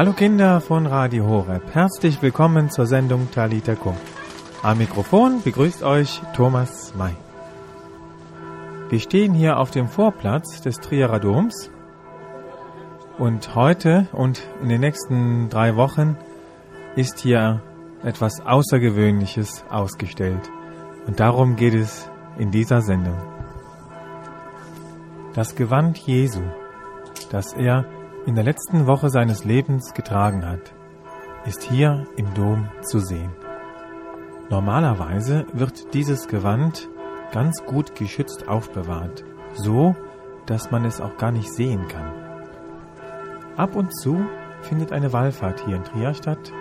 Hallo 0.00 0.14
Kinder 0.14 0.62
von 0.62 0.86
Radio 0.86 1.26
Horeb, 1.26 1.74
herzlich 1.74 2.22
willkommen 2.22 2.70
zur 2.70 2.86
Sendung 2.86 3.30
Talita 3.30 3.74
Kum. 3.74 3.94
Am 4.62 4.78
Mikrofon 4.78 5.42
begrüßt 5.42 5.82
euch 5.82 6.22
Thomas 6.34 6.94
May. 6.94 7.14
Wir 8.88 8.98
stehen 8.98 9.34
hier 9.34 9.58
auf 9.58 9.70
dem 9.70 9.88
Vorplatz 9.88 10.62
des 10.62 10.76
Trierer 10.76 11.20
Doms 11.20 11.70
und 13.18 13.54
heute 13.54 14.08
und 14.12 14.40
in 14.62 14.70
den 14.70 14.80
nächsten 14.80 15.50
drei 15.50 15.76
Wochen 15.76 16.16
ist 16.96 17.18
hier 17.18 17.60
etwas 18.02 18.40
Außergewöhnliches 18.40 19.66
ausgestellt. 19.68 20.50
Und 21.06 21.20
darum 21.20 21.56
geht 21.56 21.74
es 21.74 22.10
in 22.38 22.50
dieser 22.50 22.80
Sendung. 22.80 23.20
Das 25.34 25.54
Gewand 25.56 25.98
Jesu, 25.98 26.40
das 27.30 27.52
er 27.52 27.84
in 28.26 28.34
der 28.34 28.44
letzten 28.44 28.86
Woche 28.86 29.08
seines 29.08 29.44
Lebens 29.44 29.94
getragen 29.94 30.46
hat, 30.46 30.74
ist 31.46 31.62
hier 31.62 32.06
im 32.16 32.34
Dom 32.34 32.68
zu 32.82 32.98
sehen. 33.00 33.30
Normalerweise 34.50 35.46
wird 35.54 35.94
dieses 35.94 36.28
Gewand 36.28 36.88
ganz 37.32 37.64
gut 37.64 37.94
geschützt 37.94 38.46
aufbewahrt, 38.46 39.24
so 39.54 39.94
dass 40.46 40.70
man 40.70 40.84
es 40.84 41.00
auch 41.00 41.16
gar 41.16 41.32
nicht 41.32 41.50
sehen 41.52 41.88
kann. 41.88 42.12
Ab 43.56 43.74
und 43.74 43.96
zu 43.96 44.26
findet 44.62 44.92
eine 44.92 45.12
Wallfahrt 45.12 45.64
hier 45.64 45.76
in 45.76 45.84
Trier 45.84 46.12
statt, 46.12 46.52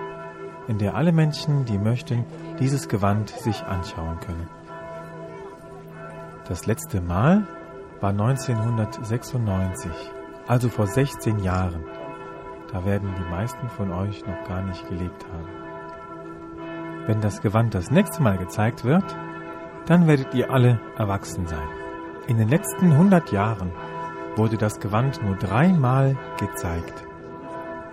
in 0.67 0.77
der 0.77 0.95
alle 0.95 1.11
Menschen, 1.11 1.65
die 1.65 1.77
möchten, 1.77 2.23
dieses 2.59 2.87
Gewand 2.87 3.31
sich 3.31 3.63
anschauen 3.63 4.19
können. 4.19 4.47
Das 6.47 6.67
letzte 6.67 7.01
Mal 7.01 7.47
war 7.99 8.11
1996 8.11 9.91
also 10.49 10.67
vor 10.67 10.87
16 10.87 11.39
Jahren. 11.39 11.85
Da 12.71 12.83
werden 12.83 13.13
die 13.17 13.29
meisten 13.29 13.69
von 13.69 13.91
euch 13.91 14.25
noch 14.25 14.43
gar 14.47 14.63
nicht 14.63 14.87
gelebt 14.89 15.25
haben. 15.31 17.05
Wenn 17.05 17.21
das 17.21 17.41
Gewand 17.41 17.75
das 17.75 17.91
nächste 17.91 18.23
Mal 18.23 18.37
gezeigt 18.37 18.83
wird, 18.83 19.15
dann 19.85 20.07
werdet 20.07 20.33
ihr 20.33 20.51
alle 20.51 20.79
erwachsen 20.97 21.45
sein. 21.45 21.67
In 22.27 22.37
den 22.37 22.49
letzten 22.49 22.91
100 22.91 23.31
Jahren 23.31 23.71
wurde 24.35 24.57
das 24.57 24.79
Gewand 24.79 25.23
nur 25.23 25.35
dreimal 25.35 26.17
gezeigt. 26.39 27.05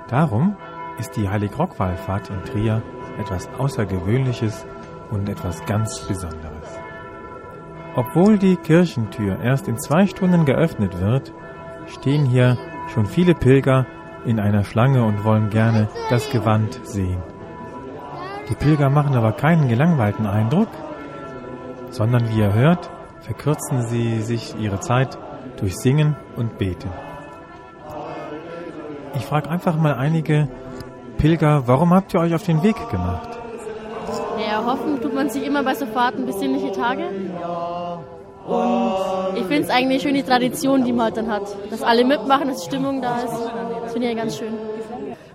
Darum 0.09 0.57
ist 0.99 1.15
die 1.17 1.29
Heiligrock-Wallfahrt 1.29 2.31
in 2.31 2.43
Trier 2.45 2.83
etwas 3.19 3.51
Außergewöhnliches 3.59 4.67
und 5.11 5.29
etwas 5.29 5.63
ganz 5.67 6.07
Besonderes. 6.07 6.81
Obwohl 7.97 8.39
die 8.39 8.57
Kirchentür 8.57 9.41
erst 9.41 9.69
in 9.69 9.79
zwei 9.79 10.07
Stunden 10.07 10.45
geöffnet 10.47 10.99
wird, 11.01 11.33
stehen 11.87 12.25
hier 12.25 12.57
schon 12.93 13.07
viele 13.07 13.35
Pilger 13.35 13.87
in 14.25 14.41
einer 14.41 14.65
Schlange 14.65 15.05
und 15.05 15.25
wollen 15.25 15.51
gerne 15.51 15.89
das 16.11 16.31
Gewand 16.31 16.81
sehen. 16.85 17.23
Die 18.49 18.55
Pilger 18.55 18.91
machen 18.91 19.17
aber 19.17 19.33
keinen 19.33 19.69
gelangweilten 19.69 20.27
Eindruck, 20.27 20.69
sondern 21.91 22.29
wie 22.29 22.41
ihr 22.41 22.53
hört, 22.53 22.91
verkürzen 23.21 23.83
sie 23.83 24.21
sich 24.21 24.55
ihre 24.59 24.81
Zeit 24.81 25.19
durch 25.59 25.77
Singen 25.77 26.17
und 26.37 26.59
Beten. 26.59 26.91
Ich 29.15 29.25
frage 29.25 29.49
einfach 29.51 29.77
mal 29.77 29.95
einige 29.95 30.49
Pilger, 31.19 31.67
warum 31.67 31.95
habt 31.95 32.15
ihr 32.15 32.21
euch 32.21 32.35
auf 32.35 32.45
den 32.45 32.63
Weg 32.63 32.77
gemacht? 32.91 33.31
Ja, 34.39 34.65
hoffen 34.65 35.01
tut 35.01 35.15
man 35.15 35.31
sich 35.31 35.45
immer 35.45 35.63
bei 35.63 35.75
so 35.75 35.87
Fahrten 35.87 36.27
besinnliche 36.27 36.73
Tage. 36.73 37.05
Und 38.47 39.37
ich 39.37 39.45
finde 39.45 39.63
es 39.63 39.71
eigentlich 39.71 40.03
eine 40.05 40.15
schöne 40.15 40.25
Tradition, 40.25 40.85
die 40.85 40.93
man 40.93 41.07
halt 41.07 41.17
dann 41.17 41.31
hat. 41.31 41.43
Dass 41.71 41.83
alle 41.83 42.05
mitmachen, 42.05 42.49
dass 42.49 42.65
Stimmung 42.65 43.03
da 43.03 43.19
ist. 43.19 43.33
Das 43.83 43.93
finde 43.93 44.09
ich 44.09 44.15
ja 44.15 44.23
ganz 44.23 44.39
schön. 44.39 44.55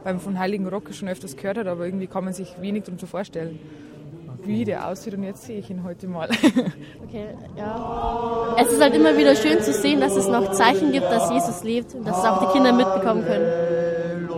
Weil 0.04 0.14
man 0.14 0.22
von 0.22 0.40
Heiligen 0.40 0.68
Rock 0.68 0.94
schon 0.94 1.08
öfters 1.10 1.36
gehört 1.36 1.58
hat, 1.58 1.68
aber 1.68 1.86
irgendwie 1.86 2.08
kann 2.08 2.24
man 2.24 2.34
sich 2.34 2.56
wenig 2.60 2.84
darunter 2.84 3.08
vorstellen, 3.08 3.60
wie 4.44 4.66
der 4.66 4.88
aussieht. 4.88 5.14
Und 5.14 5.24
jetzt 5.24 5.44
sehe 5.44 5.60
ich 5.60 5.70
ihn 5.70 5.84
heute 5.84 6.08
mal. 6.08 6.30
Okay, 7.12 7.26
ja. 7.58 8.56
Es 8.58 8.72
ist 8.72 8.82
halt 8.82 8.96
immer 8.96 9.18
wieder 9.18 9.36
schön 9.36 9.60
zu 9.60 9.74
sehen, 9.74 10.00
dass 10.00 10.16
es 10.16 10.30
noch 10.30 10.52
Zeichen 10.54 10.94
gibt, 10.94 11.12
dass 11.12 11.30
Jesus 11.30 11.62
lebt 11.62 11.94
und 11.94 12.08
dass 12.08 12.20
es 12.20 12.24
auch 12.24 12.48
die 12.48 12.54
Kinder 12.54 12.72
mitbekommen 12.72 13.26
können. 13.26 14.30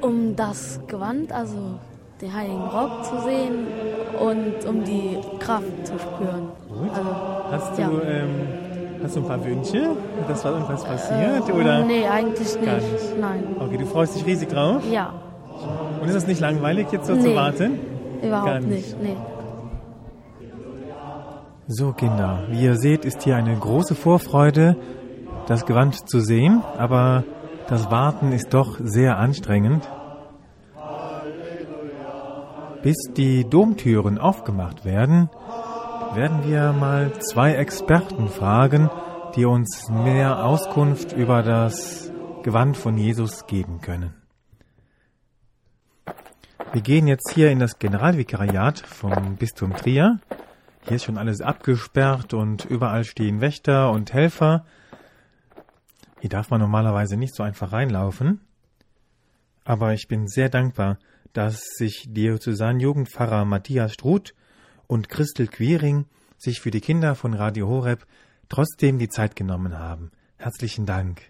Um 0.00 0.34
das 0.34 0.80
Gewand, 0.88 1.30
also 1.30 1.54
den 2.20 2.34
Heiligen 2.34 2.62
Rock 2.62 3.04
zu 3.04 3.20
sehen 3.22 3.66
und 4.18 4.66
um 4.66 4.82
die 4.82 5.18
Kraft 5.38 5.86
zu 5.86 5.98
spüren. 5.98 6.48
Gut. 6.78 6.90
Also, 6.94 7.10
hast, 7.50 7.78
du, 7.78 7.82
ja. 7.82 7.88
ähm, 7.88 8.30
hast 9.02 9.16
du 9.16 9.20
ein 9.20 9.26
paar 9.26 9.44
Wünsche, 9.44 9.96
dass 10.26 10.44
irgendwas 10.44 10.84
passiert? 10.84 11.48
Äh, 11.48 11.52
oder? 11.52 11.84
Nee, 11.84 12.06
eigentlich 12.06 12.60
nicht. 12.60 12.60
nicht. 12.60 13.20
Nein. 13.20 13.44
Okay, 13.58 13.76
du 13.78 13.86
freust 13.86 14.16
dich 14.16 14.26
riesig 14.26 14.48
drauf? 14.48 14.82
Ja. 14.90 15.12
Und 16.00 16.08
ist 16.08 16.14
das 16.14 16.26
nicht 16.26 16.40
langweilig, 16.40 16.88
jetzt 16.90 17.06
so 17.06 17.14
nee, 17.14 17.22
zu 17.22 17.34
warten? 17.34 17.78
Überhaupt 18.22 18.46
Gar 18.46 18.60
nicht. 18.60 19.00
nicht. 19.00 19.02
Nee. 19.02 19.16
So, 21.66 21.92
Kinder, 21.92 22.40
wie 22.50 22.62
ihr 22.62 22.76
seht, 22.76 23.06
ist 23.06 23.22
hier 23.22 23.36
eine 23.36 23.56
große 23.56 23.94
Vorfreude, 23.94 24.76
das 25.46 25.64
Gewand 25.64 26.10
zu 26.10 26.20
sehen, 26.20 26.62
aber 26.76 27.24
das 27.68 27.90
Warten 27.90 28.32
ist 28.32 28.52
doch 28.52 28.78
sehr 28.82 29.18
anstrengend. 29.18 29.88
Bis 32.82 32.96
die 33.16 33.48
Domtüren 33.48 34.18
aufgemacht 34.18 34.84
werden, 34.84 35.30
werden 36.16 36.44
wir 36.44 36.72
mal 36.72 37.12
zwei 37.20 37.54
Experten 37.54 38.28
fragen, 38.28 38.88
die 39.34 39.46
uns 39.46 39.88
mehr 39.90 40.44
Auskunft 40.44 41.12
über 41.12 41.42
das 41.42 42.12
Gewand 42.44 42.76
von 42.76 42.96
Jesus 42.96 43.46
geben 43.46 43.80
können. 43.80 44.14
Wir 46.72 46.82
gehen 46.82 47.08
jetzt 47.08 47.32
hier 47.32 47.50
in 47.50 47.58
das 47.58 47.78
Generalvikariat 47.80 48.78
vom 48.78 49.36
Bistum 49.36 49.74
Trier. 49.74 50.20
Hier 50.86 50.96
ist 50.96 51.04
schon 51.04 51.18
alles 51.18 51.40
abgesperrt 51.40 52.32
und 52.32 52.64
überall 52.64 53.04
stehen 53.04 53.40
Wächter 53.40 53.90
und 53.90 54.12
Helfer. 54.12 54.64
Hier 56.20 56.30
darf 56.30 56.50
man 56.50 56.60
normalerweise 56.60 57.16
nicht 57.16 57.34
so 57.34 57.42
einfach 57.42 57.72
reinlaufen. 57.72 58.40
Aber 59.64 59.94
ich 59.94 60.06
bin 60.06 60.28
sehr 60.28 60.48
dankbar, 60.48 60.98
dass 61.32 61.60
sich 61.76 62.06
Diözesan-Jugendpfarrer 62.08 63.44
Matthias 63.44 63.94
Struth 63.94 64.34
und 64.86 65.08
Christel 65.08 65.48
Quiring 65.48 66.06
sich 66.38 66.60
für 66.60 66.70
die 66.70 66.80
Kinder 66.80 67.14
von 67.14 67.34
Radio 67.34 67.68
Horeb 67.68 68.06
trotzdem 68.48 68.98
die 68.98 69.08
Zeit 69.08 69.36
genommen 69.36 69.78
haben. 69.78 70.10
Herzlichen 70.36 70.86
Dank. 70.86 71.22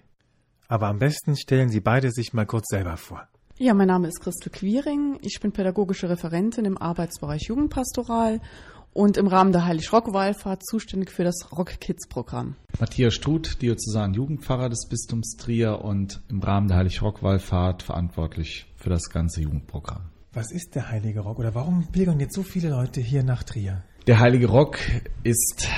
Aber 0.69 0.88
am 0.88 0.98
besten 0.98 1.37
stellen 1.37 1.69
Sie 1.69 1.81
beide 1.81 2.10
sich 2.10 2.32
mal 2.32 2.47
kurz 2.47 2.66
selber 2.69 2.97
vor. 2.97 3.28
Ja, 3.56 3.72
mein 3.75 3.87
Name 3.87 4.09
ist 4.09 4.20
Christel 4.20 4.50
Quiring. 4.50 5.19
Ich 5.22 5.38
bin 5.41 5.53
pädagogische 5.53 6.09
Referentin 6.09 6.64
im 6.64 6.76
Arbeitsbereich 6.76 7.43
Jugendpastoral 7.43 8.41
und 8.93 9.16
im 9.16 9.26
Rahmen 9.26 9.53
der 9.53 9.64
Heilig-Rock-Wallfahrt 9.64 10.64
zuständig 10.64 11.10
für 11.10 11.25
das 11.25 11.53
Rock 11.53 11.81
Kids 11.81 12.09
Programm. 12.09 12.56
Matthias 12.81 13.14
Struth, 13.14 13.60
Diözesan 13.60 14.14
Jugendpfarrer 14.14 14.70
des 14.70 14.88
Bistums 14.88 15.37
Trier 15.37 15.84
und 15.84 16.22
im 16.28 16.41
Rahmen 16.41 16.69
der 16.69 16.78
Heilig-Rock-Wallfahrt 16.78 17.82
verantwortlich 17.82 18.66
für 18.76 18.91
das 18.91 19.10
ganze 19.10 19.43
Jugendprogramm. 19.43 20.10
Was 20.36 20.50
ist 20.50 20.74
der 20.74 20.90
Heilige 20.90 21.20
Rock 21.20 21.38
oder 21.38 21.54
warum 21.54 21.86
pilgern 21.92 22.18
jetzt 22.18 22.34
so 22.34 22.42
viele 22.42 22.70
Leute 22.70 23.00
hier 23.00 23.22
nach 23.22 23.44
Trier? 23.44 23.84
Der 24.08 24.18
Heilige 24.18 24.48
Rock 24.48 24.78
ist 25.22 25.68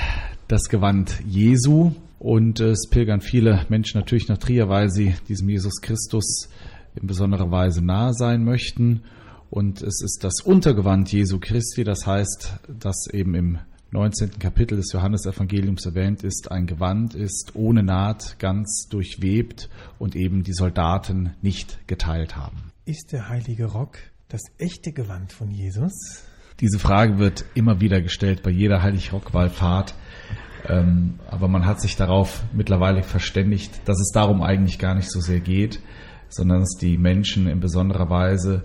das 0.47 0.67
Gewand 0.69 1.13
Jesu 1.27 1.91
und 2.17 2.59
es 2.59 2.89
pilgern 2.89 3.21
viele 3.21 3.67
Menschen 3.69 3.99
natürlich 3.99 4.27
nach 4.29 4.39
Trier, 4.39 4.67
weil 4.67 4.89
sie 4.89 5.13
diesem 5.29 5.47
Jesus 5.47 5.79
Christus 5.79 6.49
in 6.95 7.05
besonderer 7.05 7.51
Weise 7.51 7.85
nahe 7.85 8.15
sein 8.15 8.43
möchten. 8.43 9.03
Und 9.51 9.83
es 9.83 10.01
ist 10.01 10.23
das 10.23 10.41
Untergewand 10.41 11.11
Jesu 11.11 11.37
Christi, 11.39 11.83
das 11.83 12.07
heißt, 12.07 12.53
dass 12.79 13.05
eben 13.13 13.35
im 13.35 13.59
19. 13.91 14.39
Kapitel 14.39 14.75
des 14.75 14.91
Johannesevangeliums 14.91 15.85
erwähnt 15.85 16.23
ist, 16.23 16.51
ein 16.51 16.65
Gewand 16.65 17.13
ist 17.13 17.51
ohne 17.53 17.83
Naht, 17.83 18.39
ganz 18.39 18.87
durchwebt 18.89 19.69
und 19.99 20.15
eben 20.15 20.41
die 20.41 20.53
Soldaten 20.53 21.35
nicht 21.43 21.87
geteilt 21.87 22.35
haben. 22.35 22.71
Ist 22.85 23.11
der 23.11 23.29
heilige 23.29 23.65
Rock 23.65 23.99
das 24.29 24.41
echte 24.57 24.91
Gewand 24.91 25.31
von 25.31 25.51
Jesus? 25.51 26.23
Diese 26.59 26.79
Frage 26.79 27.17
wird 27.17 27.45
immer 27.53 27.81
wieder 27.81 28.01
gestellt 28.01 28.43
bei 28.43 28.49
jeder 28.49 28.81
Heilig-Rock-Wallfahrt. 28.81 29.93
Ähm, 30.67 31.19
aber 31.29 31.47
man 31.47 31.65
hat 31.65 31.79
sich 31.79 31.95
darauf 31.95 32.43
mittlerweile 32.51 33.03
verständigt, 33.03 33.81
dass 33.85 33.99
es 33.99 34.11
darum 34.13 34.41
eigentlich 34.41 34.79
gar 34.79 34.95
nicht 34.95 35.09
so 35.09 35.21
sehr 35.21 35.39
geht, 35.39 35.79
sondern 36.29 36.61
dass 36.61 36.75
die 36.79 36.97
Menschen 36.97 37.47
in 37.47 37.59
besonderer 37.59 38.09
Weise 38.09 38.63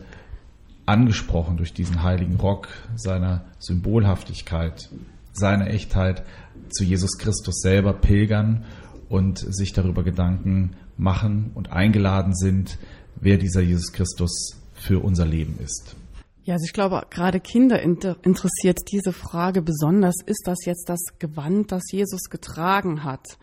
angesprochen 0.84 1.58
durch 1.58 1.72
diesen 1.72 2.02
heiligen 2.02 2.36
Rock, 2.36 2.68
seiner 2.96 3.44
Symbolhaftigkeit, 3.58 4.90
seiner 5.32 5.68
Echtheit 5.68 6.24
zu 6.70 6.82
Jesus 6.82 7.18
Christus 7.18 7.60
selber 7.60 7.92
pilgern 7.92 8.64
und 9.08 9.38
sich 9.38 9.72
darüber 9.72 10.02
Gedanken 10.02 10.72
machen 10.96 11.52
und 11.54 11.70
eingeladen 11.70 12.34
sind, 12.34 12.78
wer 13.20 13.36
dieser 13.36 13.60
Jesus 13.60 13.92
Christus 13.92 14.61
für 14.82 14.99
unser 15.00 15.25
Leben 15.25 15.58
ist. 15.62 15.96
Ja, 16.44 16.55
also 16.55 16.64
ich 16.64 16.73
glaube, 16.73 17.06
gerade 17.08 17.38
Kinder 17.38 17.81
inter 17.81 18.17
interessiert 18.23 18.81
diese 18.90 19.12
Frage 19.12 19.62
besonders. 19.62 20.17
Ist 20.26 20.43
das 20.46 20.64
jetzt 20.64 20.88
das 20.88 21.00
Gewand, 21.19 21.70
das 21.70 21.84
Jesus 21.93 22.31
getragen 22.31 23.05
hat? 23.05 23.38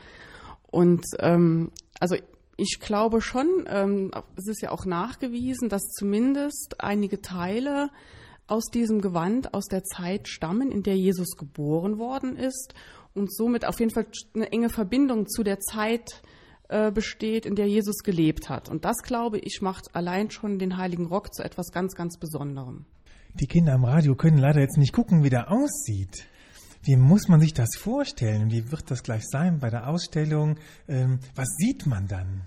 Und 0.68 1.06
ähm, 1.20 1.72
also 2.00 2.16
Ich 2.58 2.80
glaube 2.82 3.22
schon, 3.22 3.66
ähm, 3.68 4.12
es 4.36 4.48
ist 4.48 4.62
ja 4.62 4.72
auch 4.72 4.86
nachgewiesen, 4.86 5.70
dass 5.70 5.84
zumindest 5.98 6.76
einige 6.80 7.22
Teile 7.22 7.90
aus 8.48 8.66
diesem 8.66 9.00
Gewand 9.00 9.54
aus 9.54 9.68
der 9.68 9.86
Zeit 9.86 10.28
stammen, 10.28 10.70
in 10.70 10.84
der 10.84 10.98
Jesus 10.98 11.38
geboren 11.38 12.00
worden 12.00 12.36
ist 12.36 12.74
und 13.14 13.34
somit 13.34 13.64
auf 13.64 13.80
jeden 13.80 13.92
Fall 13.92 14.08
eine 14.36 14.52
enge 14.52 14.70
Verbindung 14.70 15.28
zu 15.30 15.44
der 15.44 15.62
Zeit 15.62 16.22
äh, 16.22 16.39
besteht, 16.94 17.46
in 17.46 17.56
der 17.56 17.68
Jesus 17.68 18.04
gelebt 18.04 18.50
hat. 18.50 18.70
Und 18.70 18.86
das, 18.86 18.98
glaube 19.04 19.40
ich, 19.40 19.62
macht 19.62 19.96
allein 19.96 20.30
schon 20.30 20.60
den 20.60 20.78
Heiligen 20.78 21.08
Rock 21.08 21.34
zu 21.34 21.44
etwas 21.44 21.72
ganz, 21.72 21.96
ganz 21.96 22.18
Besonderem. 22.18 22.86
Die 23.34 23.48
Kinder 23.48 23.74
am 23.74 23.86
Radio 23.86 24.16
können 24.16 24.38
leider 24.38 24.62
jetzt 24.62 24.78
nicht 24.78 24.94
gucken, 24.94 25.24
wie 25.24 25.30
der 25.30 25.52
aussieht. 25.52 26.28
Wie 26.84 26.96
muss 26.96 27.28
man 27.28 27.40
sich 27.40 27.54
das 27.54 27.76
vorstellen? 27.78 28.52
Wie 28.52 28.72
wird 28.72 28.90
das 28.90 29.04
gleich 29.04 29.24
sein 29.28 29.60
bei 29.60 29.70
der 29.70 29.88
Ausstellung? 29.88 30.58
Ähm, 30.88 31.20
was 31.36 31.48
sieht 31.58 31.86
man 31.86 32.08
dann? 32.08 32.42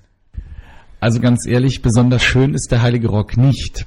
Also 1.01 1.21
ganz 1.21 1.47
ehrlich, 1.47 1.83
besonders 1.83 2.23
schön 2.23 2.55
ist 2.55 2.71
der 2.71 2.81
Heilige 2.81 3.09
Rock 3.09 3.37
nicht. 3.37 3.87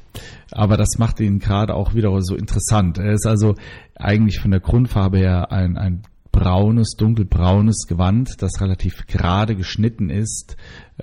Aber 0.52 0.78
das 0.78 0.98
macht 0.98 1.20
ihn 1.20 1.40
gerade 1.40 1.74
auch 1.74 1.94
wieder 1.94 2.12
so 2.22 2.36
interessant. 2.36 2.98
Er 2.98 3.14
ist 3.14 3.26
also 3.26 3.56
eigentlich 3.96 4.40
von 4.40 4.52
der 4.52 4.60
Grundfarbe 4.60 5.18
her 5.18 5.52
ein, 5.52 5.78
ein 5.78 6.04
braunes, 6.36 6.96
dunkelbraunes 6.98 7.88
Gewand, 7.88 8.42
das 8.42 8.60
relativ 8.62 9.08
gerade 9.08 9.56
geschnitten 9.56 10.10
ist 10.10 10.58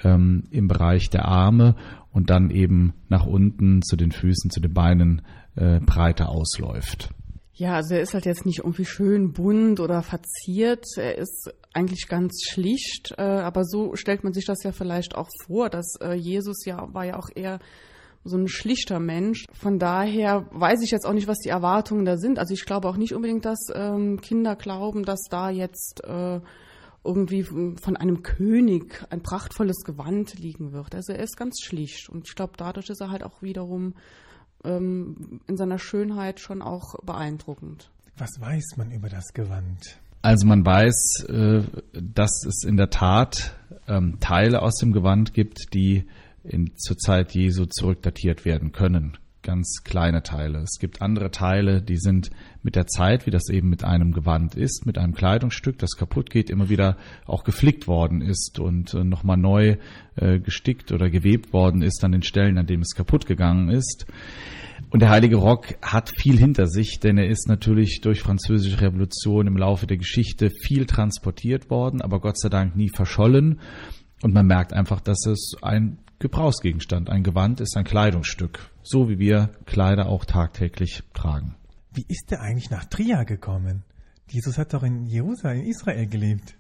ähm, 0.05 0.45
im 0.51 0.69
Bereich 0.69 1.09
der 1.11 1.25
Arme 1.25 1.75
und 2.13 2.31
dann 2.31 2.51
eben 2.51 2.93
nach 3.09 3.27
unten 3.27 3.83
zu 3.83 3.97
den 3.97 4.13
Füßen, 4.13 4.51
zu 4.51 4.61
den 4.61 4.75
Beinen 4.75 5.23
äh, 5.57 5.81
breiter 5.81 6.29
ausläuft. 6.29 7.11
Ja, 7.55 7.75
also 7.75 7.95
er 7.95 8.01
ist 8.01 8.15
halt 8.15 8.27
jetzt 8.27 8.47
nicht 8.47 8.59
irgendwie 8.61 8.85
schön 8.85 9.33
bunt 9.33 9.81
oder 9.81 10.03
verziert. 10.03 10.85
Er 10.97 11.17
ist 11.17 11.51
eigentlich 11.73 12.09
ganz 12.09 12.43
schlicht, 12.51 13.15
äh, 13.19 13.23
aber 13.23 13.65
so 13.65 13.95
stellt 13.95 14.25
man 14.25 14.33
sich 14.33 14.45
das 14.47 14.63
ja 14.63 14.73
vielleicht 14.73 15.15
auch 15.15 15.29
vor, 15.47 15.71
dass 15.71 15.97
äh, 16.01 16.15
Jesus 16.15 16.65
ja 16.65 16.89
war 16.93 17.05
ja 17.05 17.19
auch 17.19 17.29
eher 17.35 17.59
so 18.25 18.37
ein 18.37 18.49
schlichter 18.49 19.01
Mensch. 19.01 19.47
Von 19.53 19.79
daher 19.79 20.47
weiß 20.53 20.83
ich 20.83 20.91
jetzt 20.91 21.07
auch 21.07 21.13
nicht, 21.13 21.29
was 21.29 21.39
die 21.39 21.49
Erwartungen 21.49 22.05
da 22.05 22.17
sind. 22.17 22.39
Also 22.39 22.55
ich 22.55 22.65
glaube 22.65 22.89
auch 22.89 22.97
nicht 22.97 23.15
unbedingt, 23.15 23.45
dass 23.45 23.69
ähm, 23.75 24.21
Kinder 24.21 24.57
glauben, 24.57 25.05
dass 25.05 25.23
da 25.29 25.51
jetzt 25.51 26.05
äh, 26.05 26.41
irgendwie 27.05 27.43
von 27.43 27.97
einem 27.97 28.23
König 28.23 29.05
ein 29.11 29.23
prachtvolles 29.23 29.83
Gewand 29.85 30.39
liegen 30.39 30.73
wird. 30.73 30.95
Also 30.95 31.13
er 31.13 31.23
ist 31.23 31.37
ganz 31.37 31.61
schlicht 31.63 32.09
und 32.09 32.29
ich 32.29 32.35
glaube, 32.35 32.53
dadurch 32.57 32.91
ist 32.91 33.01
er 33.01 33.11
halt 33.11 33.25
auch 33.25 33.43
wiederum 33.43 33.95
ähm, 34.65 35.41
in 35.49 35.57
seiner 35.57 35.79
Schönheit 35.79 36.39
schon 36.39 36.63
auch 36.63 36.95
beeindruckend. 37.03 37.91
Was 38.17 38.41
weiß 38.41 38.77
man 38.77 38.93
über 38.93 39.09
das 39.09 39.33
Gewand? 39.33 39.99
Also 40.21 40.47
man 40.47 40.65
weiß, 40.65 41.25
äh, 41.29 41.63
dass 41.93 42.45
es 42.47 42.63
in 42.65 42.77
der 42.77 42.91
Tat 42.91 43.57
ähm, 43.89 44.19
Teile 44.21 44.63
aus 44.63 44.77
dem 44.77 44.93
Gewand 44.93 45.35
gibt, 45.35 45.75
die 45.75 46.07
in, 46.45 46.77
zur 46.77 46.99
Zeit 46.99 47.35
Jesu 47.35 47.67
zurückdatiert 47.67 48.45
werden 48.45 48.73
können. 48.73 49.19
Ganz 49.43 49.83
kleine 49.83 50.23
Teile. 50.23 50.61
Es 50.61 50.79
gibt 50.79 51.03
andere 51.03 51.33
Teile, 51.33 51.83
die 51.83 51.97
sind 51.97 52.31
mit 52.63 52.77
der 52.77 52.87
Zeit, 52.87 53.27
wie 53.27 53.33
das 53.33 53.49
eben 53.49 53.71
mit 53.71 53.83
einem 53.83 54.13
Gewand 54.13 54.55
ist, 54.55 54.87
mit 54.87 54.99
einem 54.99 55.15
Kleidungsstück, 55.15 55.79
das 55.79 55.97
kaputt 55.97 56.31
geht, 56.31 56.49
immer 56.49 56.69
wieder 56.69 56.97
auch 57.27 57.43
geflickt 57.43 57.89
worden 57.89 58.23
ist 58.23 58.61
und 58.61 58.95
äh, 58.95 59.03
nochmal 59.03 59.37
neu 59.37 59.79
äh, 60.15 60.39
gestickt 60.39 60.93
oder 60.93 61.11
gewebt 61.11 61.53
worden 61.53 61.83
ist 61.83 62.05
an 62.05 62.13
den 62.13 62.23
Stellen, 62.23 62.57
an 62.57 62.67
denen 62.67 62.83
es 62.83 62.95
kaputt 62.95 63.27
gegangen 63.27 63.69
ist. 63.69 64.07
Und 64.91 65.01
der 65.01 65.09
Heilige 65.09 65.37
Rock 65.37 65.75
hat 65.83 66.11
viel 66.11 66.39
hinter 66.39 66.67
sich, 66.67 67.01
denn 67.01 67.19
er 67.19 67.27
ist 67.27 67.49
natürlich 67.49 68.01
durch 68.01 68.21
französische 68.21 68.81
Revolution 68.81 69.47
im 69.47 69.57
Laufe 69.57 69.87
der 69.87 69.97
Geschichte 69.97 70.51
viel 70.51 70.87
transportiert 70.87 71.71
worden, 71.71 72.01
aber 72.01 72.21
Gott 72.21 72.39
sei 72.39 72.49
Dank 72.49 72.77
nie 72.77 72.91
verschollen. 72.91 73.61
Und 74.23 74.35
man 74.35 74.47
merkt 74.47 74.73
einfach, 74.73 75.01
dass 75.01 75.27
es 75.27 75.57
ein 75.63 75.99
Gebrauchsgegenstand, 76.23 77.11
ein 77.11 77.25
Gewand 77.25 77.61
ist, 77.61 77.77
ein 77.77 77.85
Kleidungsstück, 77.85 78.71
so 78.83 79.09
wie 79.09 79.19
wir 79.19 79.51
Kleider 79.67 80.07
auch 80.07 80.25
tagtäglich 80.25 81.03
tragen. 81.15 81.57
Wie 81.93 82.07
ist 82.09 82.31
er 82.31 82.41
eigentlich 82.41 82.71
nach 82.71 82.85
Trier 82.85 83.25
gekommen? 83.25 83.83
Jesus 84.31 84.57
hat 84.57 84.73
doch 84.73 84.85
in 84.85 85.05
Jerusalem, 85.05 85.63
in 85.63 85.67
Israel 85.67 86.07
gelebt. 86.07 86.55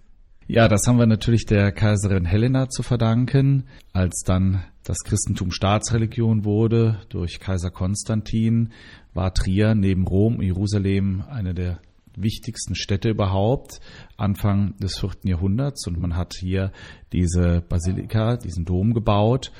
Ja, 0.48 0.66
das 0.66 0.86
haben 0.86 0.98
wir 0.98 1.06
natürlich 1.06 1.46
der 1.46 1.70
Kaiserin 1.70 2.24
Helena 2.24 2.68
zu 2.68 2.82
verdanken, 2.82 3.68
als 3.92 4.24
dann 4.26 4.64
das 4.82 4.98
Christentum 5.04 5.52
Staatsreligion 5.52 6.44
wurde 6.44 7.00
durch 7.08 7.38
Kaiser 7.38 7.70
Konstantin, 7.70 8.72
war 9.14 9.32
Trier 9.32 9.76
neben 9.76 10.08
Rom, 10.08 10.42
Jerusalem 10.42 11.22
eine 11.30 11.54
der 11.54 11.78
wichtigsten 12.16 12.74
Städte 12.74 13.10
überhaupt, 13.10 13.80
Anfang 14.16 14.76
des 14.78 14.98
vierten 14.98 15.28
Jahrhunderts. 15.28 15.86
Und 15.86 15.98
man 15.98 16.16
hat 16.16 16.34
hier 16.34 16.72
diese 17.12 17.62
Basilika, 17.68 18.36
diesen 18.36 18.64
Dom 18.64 18.94
gebaut. 18.94 19.52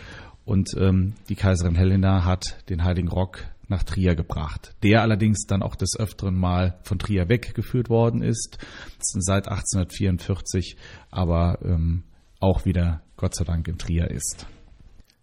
Und 0.44 0.70
ähm, 0.76 1.14
die 1.28 1.36
Kaiserin 1.36 1.76
Helena 1.76 2.24
hat 2.24 2.68
den 2.68 2.84
Heiligen 2.84 3.08
Rock 3.08 3.44
nach 3.68 3.82
Trier 3.84 4.14
gebracht, 4.14 4.74
der 4.82 5.02
allerdings 5.02 5.46
dann 5.46 5.62
auch 5.62 5.76
des 5.76 5.96
Öfteren 5.98 6.36
mal 6.36 6.78
von 6.82 6.98
Trier 6.98 7.28
weggeführt 7.28 7.88
worden 7.88 8.22
ist, 8.22 8.58
seit 8.98 9.48
1844 9.48 10.76
aber 11.10 11.58
ähm, 11.64 12.04
auch 12.38 12.64
wieder 12.64 13.02
Gott 13.16 13.34
sei 13.34 13.44
Dank 13.44 13.66
in 13.68 13.78
Trier 13.78 14.10
ist. 14.10 14.46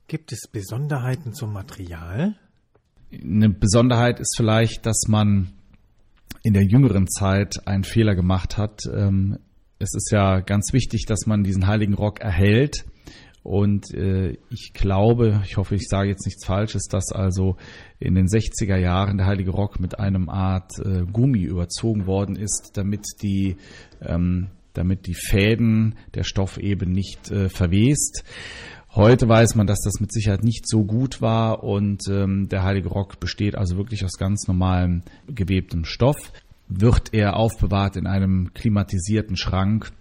Gibt 0.08 0.32
es 0.32 0.48
Besonderheiten 0.48 1.34
zum 1.34 1.54
Material? 1.54 2.36
Eine 3.12 3.50
Besonderheit 3.50 4.20
ist 4.20 4.36
vielleicht, 4.36 4.86
dass 4.86 5.08
man 5.08 5.54
in 6.44 6.54
der 6.54 6.64
jüngeren 6.64 7.08
Zeit 7.08 7.68
einen 7.68 7.84
Fehler 7.84 8.16
gemacht 8.16 8.58
hat. 8.58 8.82
Ähm, 8.94 9.40
es 9.80 9.94
ist 9.96 10.12
ja 10.12 10.40
ganz 10.42 10.74
wichtig, 10.74 11.06
dass 11.06 11.26
man 11.26 11.44
diesen 11.44 11.68
heiligen 11.68 11.94
Rock 11.94 12.20
erhält. 12.20 12.86
Und 13.44 13.94
äh, 13.94 14.38
ich 14.50 14.74
glaube, 14.74 15.42
ich 15.46 15.58
hoffe, 15.58 15.76
ich 15.76 15.88
sage 15.88 16.10
jetzt 16.10 16.26
nichts 16.26 16.46
Falsches, 16.46 16.84
dass 16.84 17.12
also 17.12 17.56
in 17.98 18.16
den 18.16 18.28
60er 18.28 18.78
Jahren 18.78 19.18
der 19.18 19.28
heilige 19.28 19.52
Rock 19.52 19.80
mit 19.80 19.98
einem 19.98 20.30
Art 20.30 20.74
äh, 20.80 21.06
Gummi 21.12 21.44
überzogen 21.44 22.06
worden 22.06 22.36
ist, 22.36 22.72
damit 22.74 23.06
die, 23.22 23.56
ähm, 24.02 24.50
damit 24.74 25.08
die 25.08 25.16
Fäden 25.16 25.96
der 26.14 26.24
Stoff 26.24 26.58
eben 26.58 26.92
nicht 26.92 27.32
äh, 27.32 27.50
verwest. 27.50 28.26
Heute 28.96 29.30
weiß 29.30 29.54
man, 29.54 29.68
dass 29.68 29.82
das 29.82 30.00
mit 30.00 30.12
Sicherheit 30.12 30.44
nicht 30.44 30.68
so 30.68 30.84
gut 30.84 31.22
war 31.22 31.64
und 31.64 32.08
ähm, 32.10 32.50
der 32.50 32.64
Heilige 32.64 32.90
Rock 32.90 33.20
besteht 33.20 33.56
also 33.56 33.78
wirklich 33.78 34.04
aus 34.04 34.18
ganz 34.18 34.48
normalem 34.48 35.04
gewebtem 35.28 35.86
Stoff. 35.86 36.18
Wird 36.68 37.14
er 37.14 37.36
aufbewahrt 37.36 37.98
in 37.98 38.08
einem 38.08 38.52
klimatisierten 38.54 39.38
Schrank, 39.38 39.92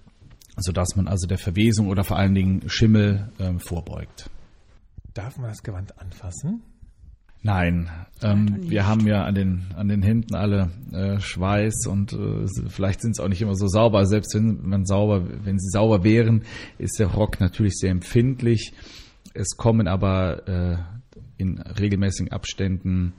sodass 0.57 0.97
man 0.97 1.07
also 1.07 1.27
der 1.27 1.39
Verwesung 1.39 1.89
oder 1.89 2.03
vor 2.03 2.17
allen 2.17 2.35
Dingen 2.35 2.63
Schimmel 2.69 3.31
ähm, 3.39 3.61
vorbeugt. 3.61 4.31
Darf 5.13 5.37
man 5.37 5.51
das 5.51 5.63
Gewand 5.63 5.99
anfassen? 6.01 6.63
Nein, 7.43 7.89
ähm, 8.23 8.69
wir 8.69 8.87
haben 8.87 9.07
ja 9.07 9.25
an 9.25 9.35
den, 9.35 9.67
an 9.77 9.89
den 9.89 10.03
Händen 10.03 10.35
alle 10.35 10.71
äh, 10.93 11.21
Schweiß 11.21 11.87
und 11.87 12.13
äh, 12.13 12.47
vielleicht 12.69 13.01
sind 13.01 13.13
es 13.13 13.21
auch 13.21 13.29
nicht 13.29 13.43
immer 13.43 13.55
so 13.55 13.69
sauber. 13.69 14.07
Selbst 14.07 14.35
wenn 14.35 14.69
man 14.69 14.87
sauber, 14.87 15.23
wenn 15.45 15.59
sie 15.59 15.71
sauber 15.71 16.03
wären, 16.03 16.43
ist 16.79 16.99
der 16.99 17.07
Rock 17.09 17.41
natürlich 17.41 17.79
sehr 17.79 17.91
empfindlich. 17.91 18.73
Es 19.35 19.57
kommen 19.57 19.87
aber 19.87 20.49
äh, 20.49 20.77
in 21.37 21.59
regelmäßigen 21.59 22.33
Abständen 22.33 23.13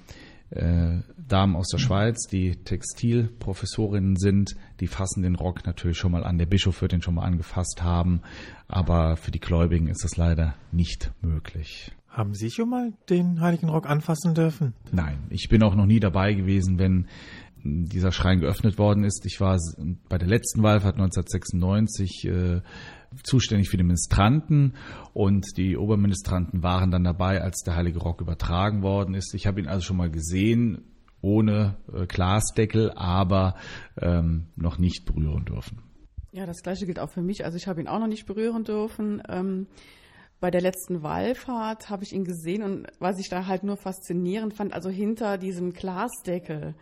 äh, 0.50 0.98
Damen 1.28 1.56
aus 1.56 1.70
der 1.70 1.78
Schweiz, 1.78 2.28
die 2.28 2.56
Textilprofessorinnen 2.56 4.18
sind, 4.18 4.56
die 4.80 4.88
fassen 4.88 5.22
den 5.22 5.36
Rock 5.36 5.66
natürlich 5.66 5.98
schon 5.98 6.12
mal 6.12 6.24
an. 6.24 6.38
Der 6.38 6.48
Bischof 6.48 6.82
wird 6.82 6.92
den 6.92 7.02
schon 7.02 7.16
mal 7.16 7.24
angefasst 7.24 7.84
haben, 7.84 8.22
aber 8.68 9.16
für 9.16 9.32
die 9.32 9.40
Gläubigen 9.40 9.88
ist 9.88 10.04
das 10.04 10.18
leider 10.18 10.56
nicht 10.72 11.12
möglich. 11.22 11.92
Haben 12.10 12.34
Sie 12.34 12.50
schon 12.50 12.70
mal 12.70 12.94
den 13.10 13.40
Heiligen 13.40 13.70
Rock 13.70 13.88
anfassen 13.88 14.34
dürfen? 14.34 14.74
Nein, 14.92 15.20
ich 15.30 15.48
bin 15.50 15.64
auch 15.64 15.76
noch 15.76 15.86
nie 15.86 16.00
dabei 16.00 16.34
gewesen, 16.34 16.80
wenn 16.80 17.08
dieser 17.64 18.12
Schrein 18.12 18.40
geöffnet 18.40 18.78
worden 18.78 19.04
ist. 19.04 19.26
Ich 19.26 19.40
war 19.40 19.58
bei 20.08 20.18
der 20.18 20.28
letzten 20.28 20.64
Wallfahrt 20.64 20.96
1996 20.96 22.26
äh, 22.26 22.62
zuständig 23.24 23.70
für 23.70 23.78
die 23.78 23.84
Ministranten 23.84 24.74
und 25.14 25.46
die 25.58 25.78
Oberministranten 25.78 26.64
waren 26.64 26.92
dann 26.92 27.04
dabei, 27.04 27.42
als 27.42 27.64
der 27.64 27.76
Heilige 27.76 28.00
Rock 28.00 28.22
übertragen 28.22 28.82
worden 28.82 29.14
ist. 29.14 29.34
Ich 29.34 29.46
habe 29.46 29.60
ihn 29.60 29.68
also 29.68 29.84
schon 29.84 29.98
mal 29.98 30.10
gesehen, 30.10 30.84
ohne 31.22 31.78
äh, 31.94 32.06
Glasdeckel, 32.06 32.92
aber 32.96 33.56
ähm, 34.00 34.48
noch 34.56 34.78
nicht 34.78 35.06
berühren 35.06 35.46
dürfen. 35.46 35.80
Ja, 36.32 36.46
das 36.46 36.62
gleiche 36.62 36.86
gilt 36.86 37.00
auch 37.00 37.10
für 37.10 37.22
mich. 37.22 37.44
Also 37.44 37.58
ich 37.58 37.68
habe 37.68 37.82
ihn 37.82 37.88
auch 37.88 38.00
noch 38.00 38.08
nicht 38.08 38.26
berühren 38.26 38.64
dürfen. 38.64 39.22
Ähm, 39.28 39.68
bei 40.40 40.52
der 40.52 40.62
letzten 40.62 41.04
Wallfahrt 41.04 41.90
habe 41.90 42.04
ich 42.04 42.14
ihn 42.14 42.24
gesehen 42.24 42.64
und 42.64 42.88
was 43.00 43.20
ich 43.20 43.30
da 43.30 43.46
halt 43.48 43.64
nur 43.64 43.78
faszinierend 43.78 44.54
fand, 44.54 44.74
also 44.74 44.90
hinter 44.90 45.38
diesem 45.38 45.74
Glasdeckel 45.74 46.76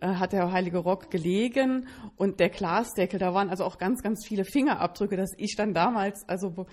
äh, 0.00 0.06
hat 0.14 0.32
der 0.32 0.50
Heilige 0.50 0.78
Rock 0.78 1.10
gelegen 1.10 1.86
und 2.16 2.40
der 2.40 2.48
Glasdeckel, 2.50 3.18
da 3.18 3.34
waren 3.34 3.50
also 3.50 3.64
auch 3.64 3.78
ganz, 3.78 4.02
ganz 4.02 4.26
viele 4.26 4.44
Fingerabdrücke, 4.44 5.16
dass 5.16 5.30
ich 5.36 5.54
dann 5.56 5.74
damals, 5.74 6.28
also 6.28 6.66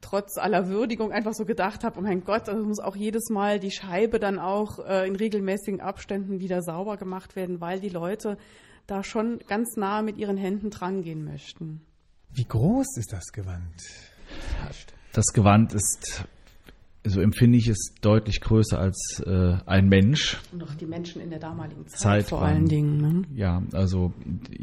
trotz 0.00 0.36
aller 0.36 0.68
Würdigung 0.68 1.12
einfach 1.12 1.34
so 1.34 1.44
gedacht 1.44 1.84
habe, 1.84 1.98
oh 1.98 2.02
mein 2.02 2.22
Gott, 2.24 2.48
also 2.48 2.64
muss 2.64 2.80
auch 2.80 2.96
jedes 2.96 3.30
Mal 3.30 3.58
die 3.58 3.70
Scheibe 3.70 4.18
dann 4.18 4.38
auch 4.38 4.78
äh, 4.80 5.06
in 5.06 5.16
regelmäßigen 5.16 5.80
Abständen 5.80 6.40
wieder 6.40 6.62
sauber 6.62 6.96
gemacht 6.96 7.36
werden, 7.36 7.60
weil 7.60 7.80
die 7.80 7.88
Leute 7.88 8.36
da 8.86 9.02
schon 9.02 9.38
ganz 9.46 9.76
nah 9.76 10.02
mit 10.02 10.16
ihren 10.16 10.36
Händen 10.36 10.70
drangehen 10.70 11.24
möchten. 11.24 11.82
Wie 12.30 12.44
groß 12.44 12.96
ist 12.96 13.12
das 13.12 13.26
Gewand? 13.32 13.82
Das 15.12 15.26
Gewand 15.32 15.72
ist, 15.72 16.24
so 17.04 17.20
empfinde 17.20 17.58
ich 17.58 17.68
es, 17.68 17.94
deutlich 18.00 18.40
größer 18.40 18.78
als 18.78 19.22
äh, 19.26 19.56
ein 19.66 19.88
Mensch. 19.88 20.38
Und 20.52 20.62
auch 20.62 20.74
die 20.74 20.86
Menschen 20.86 21.22
in 21.22 21.30
der 21.30 21.38
damaligen 21.38 21.86
Zeit, 21.88 21.98
Zeit 21.98 22.28
vor 22.28 22.40
waren- 22.40 22.54
allen 22.54 22.66
Dingen. 22.66 22.96
Ne? 22.98 23.22
Ja, 23.34 23.62
also 23.72 24.12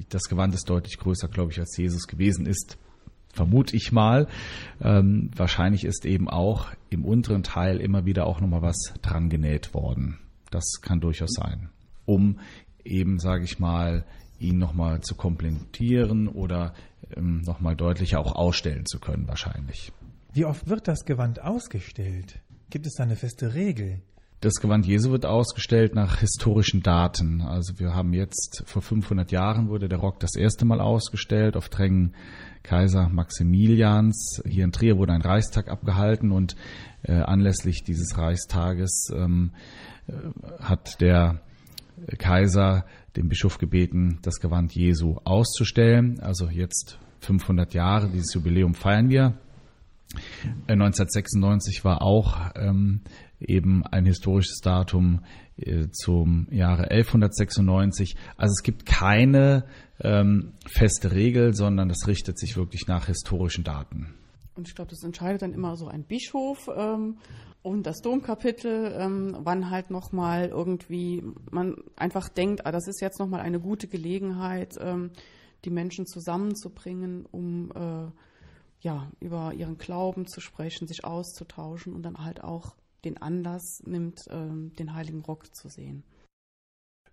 das 0.10 0.24
Gewand 0.24 0.54
ist 0.54 0.70
deutlich 0.70 0.98
größer, 0.98 1.28
glaube 1.28 1.52
ich, 1.52 1.60
als 1.60 1.76
Jesus 1.78 2.08
gewesen 2.08 2.46
ist. 2.46 2.78
Vermute 3.34 3.76
ich 3.76 3.92
mal. 3.92 4.28
Ähm, 4.82 5.30
wahrscheinlich 5.36 5.84
ist 5.84 6.06
eben 6.06 6.30
auch 6.30 6.68
im 6.90 7.04
unteren 7.04 7.44
Teil 7.44 7.82
immer 7.82 8.06
wieder 8.06 8.28
auch 8.28 8.40
nochmal 8.40 8.62
was 8.62 8.94
dran 9.02 9.30
genäht 9.30 9.74
worden. 9.74 10.20
Das 10.52 10.80
kann 10.82 11.02
durchaus 11.02 11.34
sein. 11.34 11.70
Um 12.06 12.40
eben, 12.86 13.20
sage 13.20 13.44
ich 13.44 13.60
mal, 13.60 14.06
ihn 14.40 14.58
nochmal 14.58 15.02
zu 15.02 15.16
komplettieren 15.16 16.30
oder 16.30 16.74
ähm, 17.14 17.42
nochmal 17.42 17.76
deutlicher 17.76 18.20
auch 18.20 18.36
ausstellen 18.36 18.86
zu 18.86 19.00
können, 19.00 19.28
wahrscheinlich. 19.28 19.92
Wie 20.36 20.44
oft 20.44 20.68
wird 20.68 20.90
das 20.90 21.06
Gewand 21.06 21.42
ausgestellt? 21.42 22.42
Gibt 22.70 22.86
es 22.86 22.96
da 22.96 23.04
eine 23.04 23.16
feste 23.16 23.54
Regel? 23.54 24.02
Das 24.42 24.56
Gewand 24.56 24.86
Jesu 24.86 25.12
wird 25.12 25.26
ausgestellt 25.26 25.96
nach 25.96 26.20
historischen 26.20 26.84
Daten. 26.84 27.40
Also 27.40 27.80
wir 27.80 27.94
haben 27.94 28.12
jetzt 28.12 28.64
vor 28.66 28.82
500 28.82 29.32
Jahren 29.32 29.70
wurde 29.70 29.88
der 29.88 30.00
Rock 30.00 30.20
das 30.20 30.36
erste 30.36 30.66
Mal 30.66 30.82
ausgestellt 30.82 31.56
auf 31.56 31.70
Drängen 31.70 32.16
Kaiser 32.64 33.08
Maximilians. 33.08 34.44
Hier 34.46 34.66
in 34.66 34.74
Trier 34.74 34.98
wurde 34.98 35.14
ein 35.14 35.22
Reichstag 35.22 35.70
abgehalten 35.70 36.34
und 36.34 36.58
äh, 37.04 37.14
anlässlich 37.14 37.86
dieses 37.86 38.18
Reichstages 38.18 39.14
ähm, 39.16 39.52
äh, 40.08 40.12
hat 40.60 41.00
der 41.00 41.40
Kaiser 42.18 42.86
den 43.16 43.30
Bischof 43.30 43.58
gebeten, 43.58 44.20
das 44.22 44.42
Gewand 44.42 44.76
Jesu 44.76 45.16
auszustellen. 45.24 46.20
Also 46.20 46.50
jetzt 46.50 47.00
500 47.22 47.74
Jahre, 47.74 48.10
dieses 48.10 48.34
Jubiläum 48.34 48.74
feiern 48.74 49.08
wir. 49.08 49.38
Äh, 50.68 50.74
1996 50.74 51.84
war 51.84 52.02
auch 52.02 52.52
ähm, 52.56 53.02
eben 53.40 53.86
ein 53.86 54.06
historisches 54.06 54.60
Datum 54.62 55.22
äh, 55.58 55.90
zum 55.92 56.48
Jahre 56.52 56.92
1196. 56.92 58.16
Also 58.38 58.54
es 58.54 58.64
gibt 58.64 58.86
keine 58.86 59.66
ähm, 60.00 60.54
feste 60.68 61.12
Regel, 61.12 61.54
sondern 61.54 61.90
das 61.90 62.08
richtet 62.08 62.38
sich 62.38 62.58
wirklich 62.58 62.88
nach 62.88 63.08
historischen 63.08 63.64
Daten. 63.64 64.14
Und 64.56 64.68
ich 64.68 64.76
glaube, 64.76 64.90
das 64.90 65.04
entscheidet 65.04 65.42
dann 65.42 65.54
immer 65.54 65.76
so 65.76 65.88
ein 65.88 66.04
Bischof 66.04 66.70
ähm, 66.76 67.18
und 67.62 67.86
das 67.86 68.02
Domkapitel, 68.02 68.96
ähm, 68.98 69.36
wann 69.40 69.70
halt 69.70 69.90
nochmal 69.90 70.48
irgendwie 70.48 71.24
man 71.52 71.76
einfach 71.96 72.30
denkt, 72.30 72.66
ah, 72.66 72.72
das 72.72 72.88
ist 72.88 73.02
jetzt 73.02 73.20
nochmal 73.20 73.42
eine 73.42 73.60
gute 73.60 73.88
Gelegenheit, 73.88 74.76
ähm, 74.80 75.12
die 75.66 75.72
Menschen 75.72 76.06
zusammenzubringen, 76.06 77.26
um 77.32 77.72
äh, 77.72 78.12
ja, 78.86 79.12
über 79.20 79.52
ihren 79.54 79.80
Glauben 79.80 80.28
zu 80.28 80.40
sprechen, 80.40 80.88
sich 80.88 81.04
auszutauschen 81.04 81.94
und 81.94 82.04
dann 82.04 82.24
halt 82.24 82.44
auch 82.44 82.76
den 83.04 83.18
Anlass 83.18 83.82
nimmt, 83.84 84.22
ähm, 84.30 84.74
den 84.78 84.94
Heiligen 84.94 85.22
Rock 85.22 85.56
zu 85.56 85.70
sehen. 85.70 86.04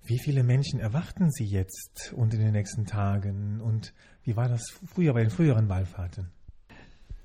Wie 0.04 0.18
viele 0.18 0.42
Menschen 0.42 0.80
erwarten 0.80 1.30
Sie 1.30 1.46
jetzt 1.46 2.12
und 2.14 2.34
in 2.34 2.40
den 2.40 2.52
nächsten 2.52 2.84
Tagen? 2.84 3.62
Und 3.62 3.94
wie 4.22 4.36
war 4.36 4.48
das 4.48 4.62
früher 4.86 5.14
bei 5.14 5.22
den 5.22 5.30
früheren 5.30 5.70
Wallfahrten? 5.70 6.30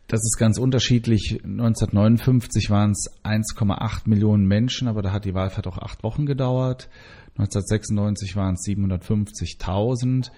Das 0.07 0.21
ist 0.23 0.37
ganz 0.37 0.57
unterschiedlich. 0.57 1.41
1959 1.43 2.69
waren 2.69 2.91
es 2.91 3.11
1,8 3.23 4.07
Millionen 4.07 4.47
Menschen, 4.47 4.87
aber 4.87 5.01
da 5.01 5.11
hat 5.11 5.25
die 5.25 5.33
Wallfahrt 5.33 5.67
auch 5.67 5.77
acht 5.77 6.03
Wochen 6.03 6.25
gedauert. 6.25 6.89
1996 7.37 8.37
waren 8.37 8.53
es 8.53 8.61
750.000. 8.61 10.31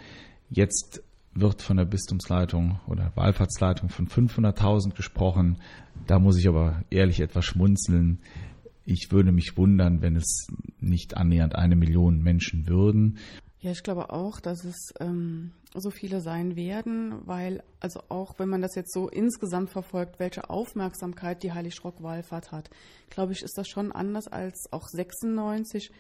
Jetzt 0.50 1.04
wird 1.42 1.62
von 1.62 1.78
der 1.78 1.86
Bistumsleitung 1.86 2.80
oder 2.88 3.12
Wallfahrtsleitung 3.16 3.90
von 3.90 4.08
500.000 4.08 4.96
gesprochen. 4.96 5.58
Da 6.08 6.20
muss 6.20 6.38
ich 6.38 6.48
aber 6.48 6.84
ehrlich 6.90 7.20
etwas 7.20 7.46
schmunzeln. 7.46 8.20
Ich 8.86 9.12
würde 9.12 9.32
mich 9.32 9.58
wundern, 9.58 10.02
wenn 10.02 10.16
es 10.16 10.48
nicht 10.80 11.18
annähernd 11.18 11.56
eine 11.56 11.76
Million 11.76 12.22
Menschen 12.22 12.68
würden. 12.68 13.18
Ja, 13.62 13.72
ich 13.72 13.84
glaube 13.84 14.12
auch, 14.12 14.40
dass 14.40 14.64
es 14.64 14.94
ähm, 15.02 15.52
so 15.76 15.92
viele 15.92 16.22
sein 16.22 16.56
werden, 16.56 17.28
weil, 17.28 17.62
also 17.82 18.02
auch 18.08 18.40
wenn 18.40 18.48
man 18.48 18.62
das 18.62 18.76
jetzt 18.76 18.94
so 18.94 19.10
insgesamt 19.10 19.70
verfolgt, 19.70 20.20
welche 20.20 20.50
Aufmerksamkeit 20.50 21.44
die 21.44 21.52
Heilig-Rock-Wallfahrt 21.52 22.52
hat, 22.52 22.70
glaube 23.10 23.34
ich, 23.34 23.42
ist 23.42 23.58
das 23.58 23.68
schon 23.68 23.92
anders 23.92 24.28
als 24.28 24.72
auch 24.72 24.88
96. 24.88 25.92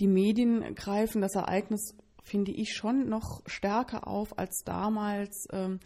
Die 0.00 0.08
Medien 0.08 0.74
greifen 0.74 1.22
das 1.22 1.36
Ereignis, 1.36 1.94
finde 2.28 2.52
ich, 2.52 2.74
schon 2.74 3.08
noch 3.08 3.42
stärker 3.46 4.06
auf 4.06 4.38
als 4.38 4.62
damals. 4.64 5.46
Ähm, 5.52 5.80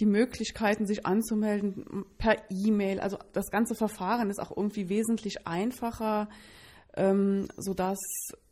die 0.00 0.06
Möglichkeiten, 0.06 0.86
sich 0.86 1.06
anzumelden 1.06 2.04
per 2.18 2.36
E-Mail, 2.50 3.00
also 3.00 3.18
das 3.32 3.50
ganze 3.50 3.74
Verfahren 3.74 4.30
ist 4.30 4.38
auch 4.38 4.56
irgendwie 4.56 4.88
wesentlich 4.88 5.48
einfacher 5.48 6.28
ähm, 6.98 7.46
sodass 7.56 7.98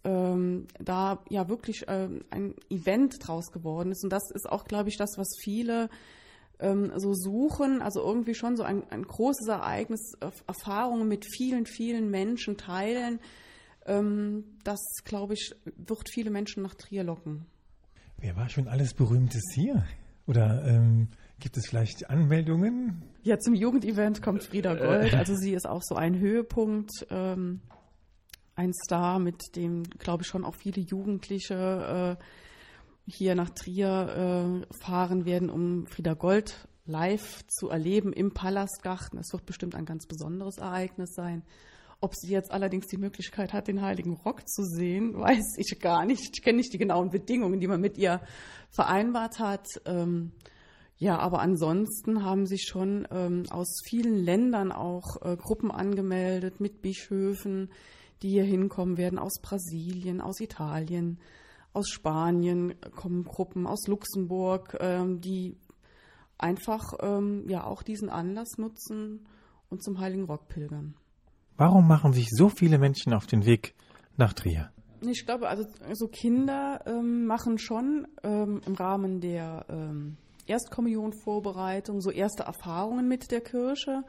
ähm, 0.04 0.68
da 0.78 1.18
ja 1.28 1.48
wirklich 1.48 1.84
ähm, 1.88 2.20
ein 2.30 2.54
Event 2.70 3.16
draus 3.20 3.50
geworden 3.50 3.90
ist. 3.90 4.04
Und 4.04 4.10
das 4.10 4.30
ist 4.32 4.48
auch, 4.48 4.64
glaube 4.64 4.88
ich, 4.88 4.96
das, 4.96 5.14
was 5.16 5.28
viele 5.40 5.88
ähm, 6.60 6.92
so 6.96 7.12
suchen. 7.12 7.82
Also 7.82 8.00
irgendwie 8.02 8.34
schon 8.34 8.56
so 8.56 8.62
ein, 8.62 8.84
ein 8.90 9.02
großes 9.02 9.48
Ereignis, 9.48 10.12
äh, 10.20 10.30
Erfahrungen 10.46 11.08
mit 11.08 11.26
vielen, 11.26 11.66
vielen 11.66 12.08
Menschen 12.08 12.56
teilen. 12.56 13.18
Ähm, 13.86 14.44
das, 14.64 14.80
glaube 15.04 15.34
ich, 15.34 15.54
wird 15.64 16.08
viele 16.10 16.30
Menschen 16.30 16.62
nach 16.62 16.74
Trier 16.74 17.04
locken. 17.04 17.46
Wer 18.18 18.36
war 18.36 18.48
schon 18.48 18.68
alles 18.68 18.94
Berühmtes 18.94 19.42
hier? 19.54 19.84
Oder 20.26 20.64
ähm, 20.66 21.08
gibt 21.38 21.56
es 21.56 21.66
vielleicht 21.68 22.10
Anmeldungen? 22.10 23.02
Ja, 23.22 23.38
zum 23.38 23.54
Jugendevent 23.54 24.22
kommt 24.22 24.42
Frieda 24.42 24.74
Gold. 24.74 25.14
Also 25.14 25.34
sie 25.36 25.52
ist 25.52 25.68
auch 25.68 25.82
so 25.82 25.94
ein 25.94 26.18
Höhepunkt. 26.18 27.06
Ähm, 27.10 27.60
ein 28.56 28.72
Star, 28.72 29.18
mit 29.18 29.54
dem, 29.54 29.84
glaube 29.84 30.22
ich, 30.22 30.28
schon 30.28 30.44
auch 30.44 30.54
viele 30.54 30.80
Jugendliche 30.80 32.16
äh, 32.18 32.24
hier 33.06 33.34
nach 33.34 33.50
Trier 33.50 34.64
äh, 34.66 34.82
fahren 34.82 35.26
werden, 35.26 35.50
um 35.50 35.86
Frieda 35.86 36.14
Gold 36.14 36.66
live 36.86 37.44
zu 37.48 37.68
erleben 37.68 38.12
im 38.12 38.32
Palastgarten. 38.32 39.18
Es 39.18 39.32
wird 39.32 39.44
bestimmt 39.44 39.74
ein 39.74 39.84
ganz 39.84 40.06
besonderes 40.06 40.58
Ereignis 40.58 41.10
sein. 41.14 41.42
Ob 42.00 42.14
sie 42.14 42.30
jetzt 42.30 42.50
allerdings 42.50 42.86
die 42.86 42.98
Möglichkeit 42.98 43.52
hat, 43.52 43.68
den 43.68 43.80
Heiligen 43.80 44.14
Rock 44.14 44.48
zu 44.48 44.64
sehen, 44.64 45.18
weiß 45.18 45.56
ich 45.56 45.78
gar 45.80 46.04
nicht. 46.04 46.30
Ich 46.34 46.42
kenne 46.42 46.58
nicht 46.58 46.72
die 46.72 46.78
genauen 46.78 47.10
Bedingungen, 47.10 47.60
die 47.60 47.66
man 47.66 47.80
mit 47.80 47.96
ihr 47.96 48.20
vereinbart 48.70 49.38
hat. 49.38 49.66
Ähm, 49.86 50.32
ja, 50.98 51.18
aber 51.18 51.40
ansonsten 51.40 52.24
haben 52.24 52.46
sich 52.46 52.66
schon 52.68 53.06
ähm, 53.10 53.44
aus 53.50 53.80
vielen 53.84 54.16
Ländern 54.16 54.72
auch 54.72 55.20
äh, 55.22 55.36
Gruppen 55.36 55.70
angemeldet 55.70 56.60
mit 56.60 56.80
Bischöfen, 56.80 57.70
die 58.22 58.30
hier 58.30 58.44
hinkommen 58.44 58.96
werden, 58.96 59.18
aus 59.18 59.40
Brasilien, 59.42 60.22
aus 60.22 60.40
Italien, 60.40 61.18
aus 61.74 61.90
Spanien 61.90 62.74
kommen 62.94 63.24
Gruppen, 63.24 63.66
aus 63.66 63.86
Luxemburg, 63.86 64.78
ähm, 64.80 65.20
die 65.20 65.58
einfach 66.38 66.94
ähm, 67.00 67.46
ja 67.48 67.64
auch 67.64 67.82
diesen 67.82 68.08
Anlass 68.08 68.56
nutzen 68.56 69.26
und 69.68 69.82
zum 69.82 70.00
Heiligen 70.00 70.24
Rock 70.24 70.48
pilgern. 70.48 70.94
Warum 71.56 71.88
machen 71.88 72.12
sich 72.12 72.28
so 72.30 72.48
viele 72.48 72.78
Menschen 72.78 73.14
auf 73.14 73.26
den 73.26 73.46
Weg 73.46 73.74
nach 74.16 74.34
Trier? 74.34 74.70
Ich 75.00 75.24
glaube, 75.24 75.48
also 75.48 75.64
so 75.92 76.08
Kinder 76.08 76.82
ähm, 76.86 77.26
machen 77.26 77.58
schon 77.58 78.06
ähm, 78.22 78.60
im 78.66 78.74
Rahmen 78.74 79.20
der 79.20 79.64
ähm, 79.68 80.16
Erstkommunionvorbereitung 80.46 82.00
so 82.00 82.10
erste 82.10 82.44
Erfahrungen 82.44 83.08
mit 83.08 83.30
der 83.30 83.40
Kirche. 83.40 84.02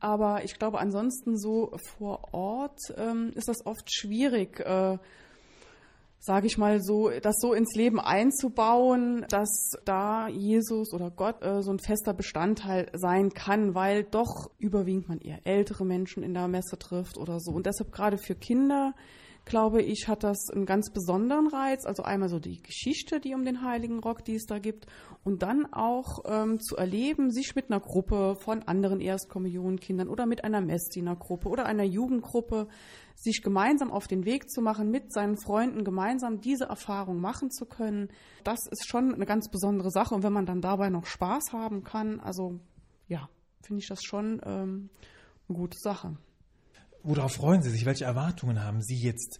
Aber 0.00 0.44
ich 0.44 0.58
glaube, 0.58 0.78
ansonsten 0.78 1.36
so 1.36 1.72
vor 1.96 2.32
Ort 2.32 2.78
ähm, 2.96 3.32
ist 3.34 3.48
das 3.48 3.66
oft 3.66 3.92
schwierig, 3.92 4.60
äh, 4.60 4.98
sage 6.20 6.46
ich 6.46 6.58
mal 6.58 6.80
so, 6.82 7.10
das 7.22 7.36
so 7.40 7.54
ins 7.54 7.74
Leben 7.74 8.00
einzubauen, 8.00 9.24
dass 9.30 9.72
da 9.84 10.28
Jesus 10.28 10.92
oder 10.92 11.10
Gott 11.10 11.42
äh, 11.42 11.62
so 11.62 11.70
ein 11.70 11.78
fester 11.78 12.12
Bestandteil 12.12 12.90
sein 12.94 13.30
kann, 13.30 13.74
weil 13.74 14.04
doch 14.04 14.50
überwiegend 14.58 15.08
man 15.08 15.20
eher 15.20 15.46
ältere 15.46 15.84
Menschen 15.84 16.22
in 16.22 16.34
der 16.34 16.48
Messe 16.48 16.78
trifft 16.78 17.18
oder 17.18 17.38
so. 17.40 17.52
Und 17.52 17.66
deshalb 17.66 17.92
gerade 17.92 18.18
für 18.18 18.34
Kinder 18.34 18.94
glaube 19.48 19.82
ich, 19.82 20.06
hat 20.06 20.22
das 20.22 20.50
einen 20.50 20.66
ganz 20.66 20.90
besonderen 20.90 21.48
Reiz. 21.48 21.84
Also 21.84 22.02
einmal 22.02 22.28
so 22.28 22.38
die 22.38 22.62
Geschichte, 22.62 23.18
die 23.18 23.34
um 23.34 23.44
den 23.44 23.62
Heiligen 23.62 23.98
Rock, 23.98 24.24
die 24.24 24.36
es 24.36 24.46
da 24.46 24.58
gibt, 24.58 24.86
und 25.24 25.42
dann 25.42 25.72
auch 25.72 26.20
ähm, 26.26 26.60
zu 26.60 26.76
erleben, 26.76 27.30
sich 27.30 27.54
mit 27.54 27.70
einer 27.70 27.80
Gruppe 27.80 28.36
von 28.36 28.62
anderen 28.62 29.00
Erstkommunionkindern 29.00 30.08
oder 30.08 30.26
mit 30.26 30.44
einer 30.44 30.60
Messdienergruppe 30.60 31.48
oder 31.48 31.66
einer 31.66 31.82
Jugendgruppe, 31.82 32.68
sich 33.16 33.42
gemeinsam 33.42 33.90
auf 33.90 34.06
den 34.06 34.24
Weg 34.24 34.48
zu 34.48 34.62
machen, 34.62 34.90
mit 34.90 35.12
seinen 35.12 35.36
Freunden 35.36 35.82
gemeinsam 35.82 36.40
diese 36.40 36.66
Erfahrung 36.66 37.20
machen 37.20 37.50
zu 37.50 37.66
können. 37.66 38.08
Das 38.44 38.60
ist 38.70 38.86
schon 38.86 39.14
eine 39.14 39.26
ganz 39.26 39.50
besondere 39.50 39.90
Sache. 39.90 40.14
Und 40.14 40.22
wenn 40.22 40.32
man 40.32 40.46
dann 40.46 40.60
dabei 40.60 40.88
noch 40.88 41.06
Spaß 41.06 41.52
haben 41.52 41.82
kann, 41.82 42.20
also 42.20 42.60
ja, 43.08 43.28
finde 43.62 43.80
ich 43.82 43.88
das 43.88 44.04
schon 44.04 44.40
ähm, 44.44 44.90
eine 45.48 45.58
gute 45.58 45.78
Sache. 45.78 46.16
Worauf 47.08 47.32
freuen 47.32 47.62
Sie 47.62 47.70
sich? 47.70 47.86
Welche 47.86 48.04
Erwartungen 48.04 48.62
haben 48.62 48.82
Sie 48.82 48.94
jetzt 48.94 49.38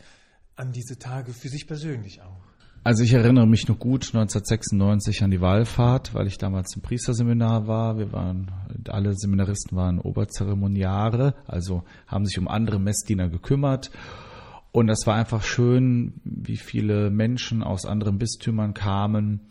an 0.56 0.72
diese 0.72 0.98
Tage 0.98 1.34
für 1.34 1.50
sich 1.50 1.66
persönlich 1.66 2.22
auch? 2.22 2.40
Also 2.82 3.04
ich 3.04 3.12
erinnere 3.12 3.46
mich 3.46 3.68
noch 3.68 3.78
gut 3.78 4.06
1996 4.06 5.22
an 5.22 5.30
die 5.30 5.42
Wallfahrt, 5.42 6.14
weil 6.14 6.28
ich 6.28 6.38
damals 6.38 6.74
im 6.74 6.80
Priesterseminar 6.80 7.66
war. 7.66 7.98
Wir 7.98 8.10
waren, 8.10 8.50
alle 8.88 9.14
Seminaristen 9.14 9.76
waren 9.76 9.98
Oberzeremoniare, 9.98 11.34
also 11.46 11.84
haben 12.06 12.24
sich 12.24 12.38
um 12.38 12.48
andere 12.48 12.80
Messdiener 12.80 13.28
gekümmert. 13.28 13.90
Und 14.72 14.86
das 14.86 15.06
war 15.06 15.16
einfach 15.16 15.42
schön, 15.42 16.22
wie 16.24 16.56
viele 16.56 17.10
Menschen 17.10 17.62
aus 17.62 17.84
anderen 17.84 18.16
Bistümern 18.16 18.72
kamen. 18.72 19.42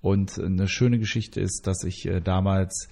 Und 0.00 0.38
eine 0.38 0.68
schöne 0.68 1.00
Geschichte 1.00 1.40
ist, 1.40 1.66
dass 1.66 1.82
ich 1.82 2.06
äh, 2.06 2.20
damals 2.20 2.88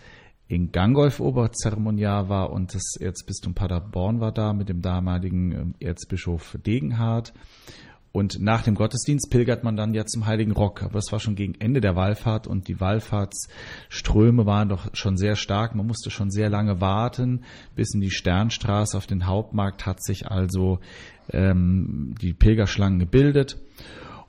in 0.55 0.71
Gangolf 0.71 1.19
Oberzeremoniar 1.19 2.29
war 2.29 2.51
und 2.51 2.75
das 2.75 2.97
Erzbistum 3.01 3.55
Paderborn 3.55 4.21
war 4.21 4.31
da 4.31 4.53
mit 4.53 4.69
dem 4.69 4.83
damaligen 4.83 5.75
äh, 5.81 5.87
Erzbischof 5.87 6.57
Degenhardt. 6.65 7.33
Und 8.13 8.41
nach 8.41 8.63
dem 8.63 8.77
Gottesdienst 8.77 9.29
pilgert 9.29 9.65
man 9.65 9.77
dann 9.77 9.93
ja 9.93 10.07
zum 10.07 10.27
Heiligen 10.27 10.53
Rock. 10.53 10.85
Aber 10.85 10.93
das 10.93 11.11
war 11.11 11.19
schon 11.19 11.35
gegen 11.35 11.57
Ende 11.59 11.81
der 11.81 11.97
Wallfahrt 11.97 12.47
und 12.47 12.69
die 12.69 12.79
Wallfahrtsströme 12.79 14.47
waren 14.47 14.69
doch 14.69 14.95
schon 14.95 15.17
sehr 15.17 15.35
stark. 15.35 15.75
Man 15.75 15.89
musste 15.89 16.13
schon 16.13 16.31
sehr 16.31 16.49
lange 16.49 16.81
warten. 16.81 17.41
Bis 17.75 17.93
in 17.93 18.01
die 18.01 18.13
Sternstraße 18.13 18.97
auf 18.97 19.09
den 19.09 19.27
Hauptmarkt 19.27 19.85
hat 19.85 20.01
sich 20.05 20.29
also 20.29 20.79
ähm, 21.33 22.15
die 22.23 22.33
Pilgerschlangen 22.33 23.01
gebildet. 23.01 23.59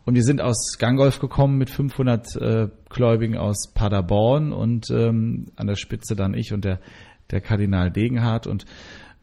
Und 0.05 0.13
wir 0.13 0.23
sind 0.23 0.39
aus 0.39 0.77
Gangolf 0.77 1.19
gekommen 1.19 1.57
mit 1.57 1.71
500 1.71 2.35
äh, 2.35 2.67
Gläubigen 2.89 3.37
aus 3.37 3.71
Paderborn 3.73 4.53
und 4.53 4.89
ähm, 4.91 5.47
an 5.55 5.65
der 5.65 5.75
Spitze 5.75 6.15
dann 6.15 6.35
ich 6.35 6.53
und 6.53 6.63
der, 6.63 6.79
der 7.31 7.41
Kardinal 7.41 7.89
Degenhardt. 7.91 8.45
Und 8.45 8.65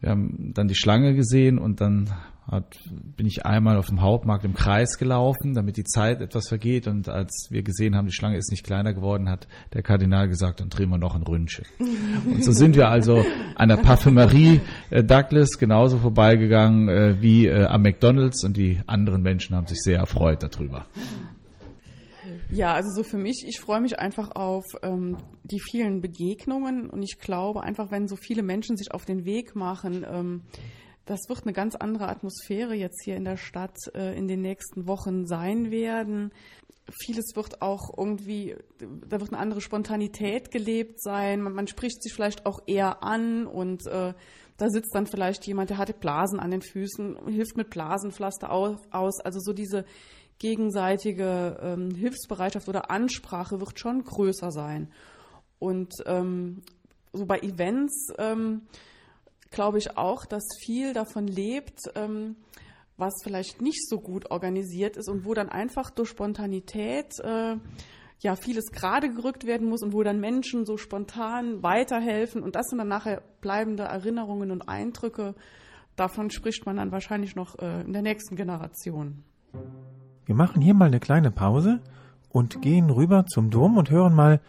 wir 0.01 0.09
haben 0.09 0.51
dann 0.53 0.67
die 0.67 0.75
Schlange 0.75 1.15
gesehen 1.15 1.57
und 1.57 1.79
dann 1.79 2.09
hat, 2.49 2.77
bin 2.89 3.25
ich 3.25 3.45
einmal 3.45 3.77
auf 3.77 3.87
dem 3.87 4.01
Hauptmarkt 4.01 4.45
im 4.45 4.53
Kreis 4.53 4.97
gelaufen, 4.97 5.53
damit 5.53 5.77
die 5.77 5.83
Zeit 5.83 6.21
etwas 6.21 6.49
vergeht. 6.49 6.87
Und 6.87 7.09
als 7.09 7.47
wir 7.49 7.63
gesehen 7.63 7.95
haben, 7.95 8.07
die 8.07 8.13
Schlange 8.13 8.37
ist 8.37 8.51
nicht 8.51 8.63
kleiner 8.63 8.93
geworden, 8.93 9.29
hat 9.29 9.47
der 9.73 9.81
Kardinal 9.81 10.27
gesagt, 10.27 10.59
dann 10.59 10.69
drehen 10.69 10.89
wir 10.89 10.97
noch 10.97 11.15
ein 11.15 11.23
Ründchen. 11.23 11.65
Und 12.25 12.43
so 12.43 12.51
sind 12.51 12.75
wir 12.75 12.89
also 12.89 13.25
an 13.55 13.69
der 13.69 13.77
Parfümerie 13.77 14.61
äh, 14.89 15.03
Douglas 15.03 15.57
genauso 15.57 15.97
vorbeigegangen 15.97 16.89
äh, 16.89 17.21
wie 17.21 17.47
äh, 17.47 17.65
am 17.65 17.81
McDonalds 17.81 18.43
und 18.43 18.57
die 18.57 18.79
anderen 18.87 19.21
Menschen 19.21 19.55
haben 19.55 19.67
sich 19.67 19.81
sehr 19.81 19.97
erfreut 19.97 20.43
darüber. 20.43 20.85
Ja, 22.51 22.73
also 22.73 22.89
so 22.91 23.03
für 23.03 23.17
mich, 23.17 23.45
ich 23.47 23.59
freue 23.59 23.81
mich 23.81 23.99
einfach 23.99 24.35
auf 24.35 24.63
ähm, 24.83 25.17
die 25.43 25.59
vielen 25.59 26.01
Begegnungen 26.01 26.89
und 26.89 27.01
ich 27.01 27.19
glaube 27.19 27.63
einfach, 27.63 27.89
wenn 27.89 28.07
so 28.07 28.15
viele 28.15 28.43
Menschen 28.43 28.77
sich 28.77 28.91
auf 28.91 29.05
den 29.05 29.25
Weg 29.25 29.55
machen, 29.55 30.05
ähm, 30.07 30.41
das 31.05 31.27
wird 31.27 31.43
eine 31.43 31.53
ganz 31.53 31.75
andere 31.75 32.07
Atmosphäre 32.07 32.75
jetzt 32.75 33.03
hier 33.03 33.15
in 33.15 33.25
der 33.25 33.37
Stadt 33.37 33.77
äh, 33.93 34.17
in 34.17 34.27
den 34.27 34.41
nächsten 34.41 34.87
Wochen 34.87 35.25
sein 35.25 35.71
werden. 35.71 36.31
Vieles 37.01 37.35
wird 37.35 37.61
auch 37.61 37.97
irgendwie, 37.97 38.55
da 38.79 39.19
wird 39.19 39.31
eine 39.31 39.39
andere 39.41 39.61
Spontanität 39.61 40.51
gelebt 40.51 41.01
sein. 41.01 41.41
Man, 41.41 41.53
man 41.53 41.67
spricht 41.67 42.01
sich 42.03 42.13
vielleicht 42.13 42.45
auch 42.45 42.59
eher 42.67 43.03
an 43.03 43.47
und 43.47 43.85
äh, 43.87 44.13
da 44.57 44.69
sitzt 44.69 44.93
dann 44.93 45.07
vielleicht 45.07 45.45
jemand, 45.47 45.69
der 45.69 45.77
hatte 45.77 45.93
Blasen 45.93 46.39
an 46.39 46.51
den 46.51 46.61
Füßen, 46.61 47.27
hilft 47.27 47.57
mit 47.57 47.69
Blasenpflaster 47.69 48.51
aus. 48.51 49.19
Also 49.21 49.39
so 49.39 49.53
diese 49.53 49.85
gegenseitige 50.39 51.57
ähm, 51.61 51.95
Hilfsbereitschaft 51.95 52.67
oder 52.69 52.91
Ansprache 52.91 53.59
wird 53.59 53.79
schon 53.79 54.03
größer 54.03 54.51
sein. 54.51 54.91
Und 55.59 55.93
ähm, 56.05 56.61
so 57.13 57.25
bei 57.25 57.39
Events 57.39 58.09
ähm, 58.17 58.63
glaube 59.53 59.77
ich 59.77 59.97
auch, 59.97 60.25
dass 60.25 60.43
viel 60.59 60.93
davon 60.93 61.27
lebt, 61.27 61.79
ähm, 61.95 62.35
was 62.97 63.13
vielleicht 63.23 63.61
nicht 63.61 63.87
so 63.87 63.99
gut 63.99 64.29
organisiert 64.31 64.97
ist 64.97 65.09
und 65.09 65.25
wo 65.25 65.33
dann 65.33 65.49
einfach 65.49 65.89
durch 65.89 66.09
Spontanität 66.09 67.19
äh, 67.19 67.55
ja 68.19 68.35
vieles 68.35 68.71
gerade 68.71 69.09
gerückt 69.09 69.45
werden 69.45 69.67
muss 69.67 69.81
und 69.81 69.93
wo 69.93 70.03
dann 70.03 70.19
Menschen 70.19 70.65
so 70.65 70.77
spontan 70.77 71.63
weiterhelfen 71.63 72.43
und 72.43 72.55
das 72.55 72.67
sind 72.67 72.79
dann 72.79 72.87
nachher 72.87 73.21
bleibende 73.41 73.83
Erinnerungen 73.83 74.51
und 74.51 74.67
Eindrücke. 74.67 75.35
Davon 75.95 76.31
spricht 76.31 76.65
man 76.65 76.77
dann 76.77 76.91
wahrscheinlich 76.91 77.35
noch 77.35 77.59
äh, 77.59 77.81
in 77.81 77.93
der 77.93 78.01
nächsten 78.01 78.35
Generation. 78.35 79.23
Wir 80.25 80.35
machen 80.35 80.61
hier 80.61 80.73
mal 80.73 80.85
eine 80.85 80.99
kleine 80.99 81.31
Pause 81.31 81.81
und 82.29 82.61
gehen 82.61 82.89
rüber 82.89 83.25
zum 83.27 83.49
Dom 83.49 83.77
und 83.77 83.91
hören 83.91 84.15
mal, 84.15 84.39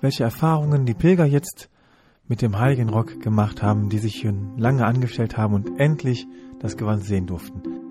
welche 0.00 0.24
Erfahrungen 0.24 0.86
die 0.86 0.94
Pilger 0.94 1.26
jetzt 1.26 1.68
mit 2.28 2.42
dem 2.42 2.58
Heiligen 2.58 2.88
Rock 2.88 3.20
gemacht 3.20 3.62
haben, 3.62 3.88
die 3.88 3.98
sich 3.98 4.20
schon 4.20 4.56
lange 4.58 4.86
angestellt 4.86 5.36
haben 5.36 5.54
und 5.54 5.78
endlich 5.78 6.26
das 6.58 6.76
Gewand 6.76 7.04
sehen 7.04 7.26
durften. 7.26 7.83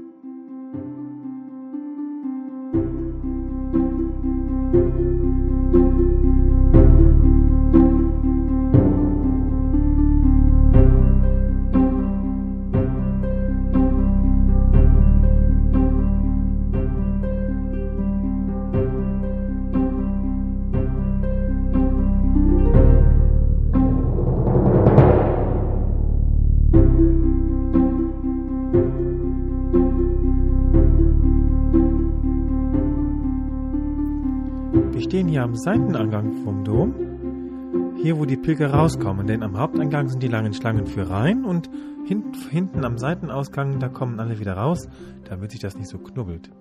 Hier 35.34 35.42
am 35.42 35.56
Seitenangang 35.56 36.44
vom 36.44 36.64
Dom, 36.64 37.96
hier 38.00 38.20
wo 38.20 38.26
die 38.26 38.38
Pilger 38.38 38.72
rauskommen, 38.72 39.26
denn 39.26 39.42
am 39.42 39.58
Haupteingang 39.58 40.08
sind 40.08 40.22
die 40.22 40.28
langen 40.28 40.54
Schlangen 40.54 40.86
für 40.86 41.10
rein 41.10 41.44
und 41.44 41.72
hint, 42.06 42.38
hinten 42.52 42.86
am 42.86 43.00
Seitenausgang, 43.00 43.80
da 43.80 43.90
kommen 43.90 44.20
alle 44.20 44.38
wieder 44.38 44.54
raus, 44.54 44.88
damit 45.28 45.50
sich 45.50 45.60
das 45.60 45.76
nicht 45.76 45.90
so 45.90 45.98
knubbelt. 45.98 46.52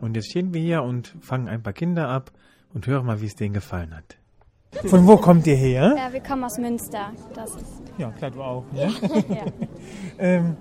Und 0.00 0.16
jetzt 0.16 0.30
stehen 0.30 0.54
wir 0.54 0.62
hier 0.62 0.82
und 0.84 1.14
fangen 1.20 1.48
ein 1.48 1.62
paar 1.62 1.74
Kinder 1.74 2.08
ab 2.08 2.30
und 2.72 2.86
hören 2.86 3.04
mal, 3.04 3.20
wie 3.20 3.26
es 3.26 3.34
denen 3.34 3.52
gefallen 3.52 3.94
hat. 3.94 4.16
Von 4.88 5.06
wo 5.06 5.18
kommt 5.18 5.46
ihr 5.46 5.56
her? 5.56 5.94
Ja, 5.94 6.10
wir 6.10 6.22
kommen 6.22 6.44
aus 6.44 6.56
Münster. 6.56 7.12
Das 7.34 7.54
ist 7.54 7.82
Ja, 7.98 8.10
klar, 8.10 8.30
du 8.30 8.40
auch. 8.40 8.64
Ne? 8.72 8.90
ja. 9.28 9.44
ähm, 10.18 10.56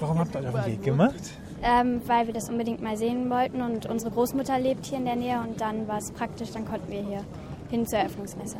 warum 0.00 0.18
habt 0.18 0.34
ihr 0.34 0.40
den 0.40 0.66
Weg 0.66 0.82
gemacht? 0.82 1.38
Ähm, 1.62 2.00
weil 2.06 2.26
wir 2.26 2.34
das 2.34 2.48
unbedingt 2.48 2.82
mal 2.82 2.96
sehen 2.96 3.28
wollten 3.30 3.62
und 3.62 3.86
unsere 3.86 4.10
Großmutter 4.10 4.58
lebt 4.58 4.86
hier 4.86 4.98
in 4.98 5.04
der 5.04 5.16
Nähe 5.16 5.40
und 5.40 5.60
dann 5.60 5.88
war 5.88 5.98
es 5.98 6.10
praktisch, 6.10 6.50
dann 6.52 6.64
konnten 6.64 6.90
wir 6.90 7.02
hier 7.02 7.24
hin 7.70 7.86
zur 7.86 7.98
Eröffnungsmesse. 7.98 8.56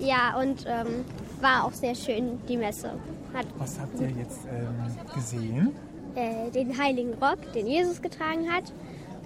Ja, 0.00 0.38
und 0.40 0.64
ähm, 0.66 1.04
war 1.40 1.64
auch 1.64 1.72
sehr 1.72 1.94
schön, 1.94 2.38
die 2.48 2.56
Messe. 2.56 2.90
Hat 3.34 3.46
Was 3.58 3.78
habt 3.78 4.00
ihr 4.00 4.10
jetzt 4.10 4.40
ähm, 4.46 5.14
gesehen? 5.14 5.74
äh, 6.14 6.50
den 6.50 6.76
heiligen 6.78 7.14
Rock, 7.14 7.52
den 7.54 7.66
Jesus 7.66 8.02
getragen 8.02 8.52
hat. 8.52 8.72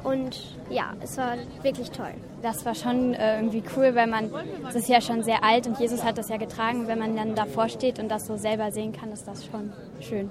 Und 0.03 0.55
ja, 0.69 0.93
es 1.03 1.17
war 1.17 1.37
wirklich 1.63 1.91
toll. 1.91 2.13
Das 2.43 2.67
war 2.67 2.75
schon 2.75 3.15
äh, 3.15 3.37
irgendwie 3.37 3.63
cool, 3.75 3.95
weil 3.95 4.07
man, 4.07 4.31
es 4.69 4.75
ist 4.75 4.89
ja 4.89 5.01
schon 5.01 5.23
sehr 5.23 5.43
alt 5.43 5.67
und 5.67 5.79
Jesus 5.81 6.05
hat 6.05 6.19
das 6.19 6.29
ja 6.29 6.37
getragen. 6.37 6.81
Und 6.81 6.89
wenn 6.89 6.99
man 6.99 7.17
dann 7.17 7.35
davor 7.35 7.71
steht 7.71 7.99
und 7.99 8.11
das 8.11 8.27
so 8.27 8.37
selber 8.37 8.71
sehen 8.71 8.93
kann, 8.93 9.13
ist 9.13 9.27
das 9.27 9.47
schon 9.47 9.73
schön. 10.01 10.29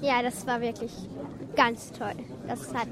Ja, 0.00 0.22
das 0.22 0.46
war 0.46 0.60
wirklich 0.60 0.92
ganz 1.56 1.90
toll. 1.92 2.12
Das 2.46 2.72
hat, 2.72 2.88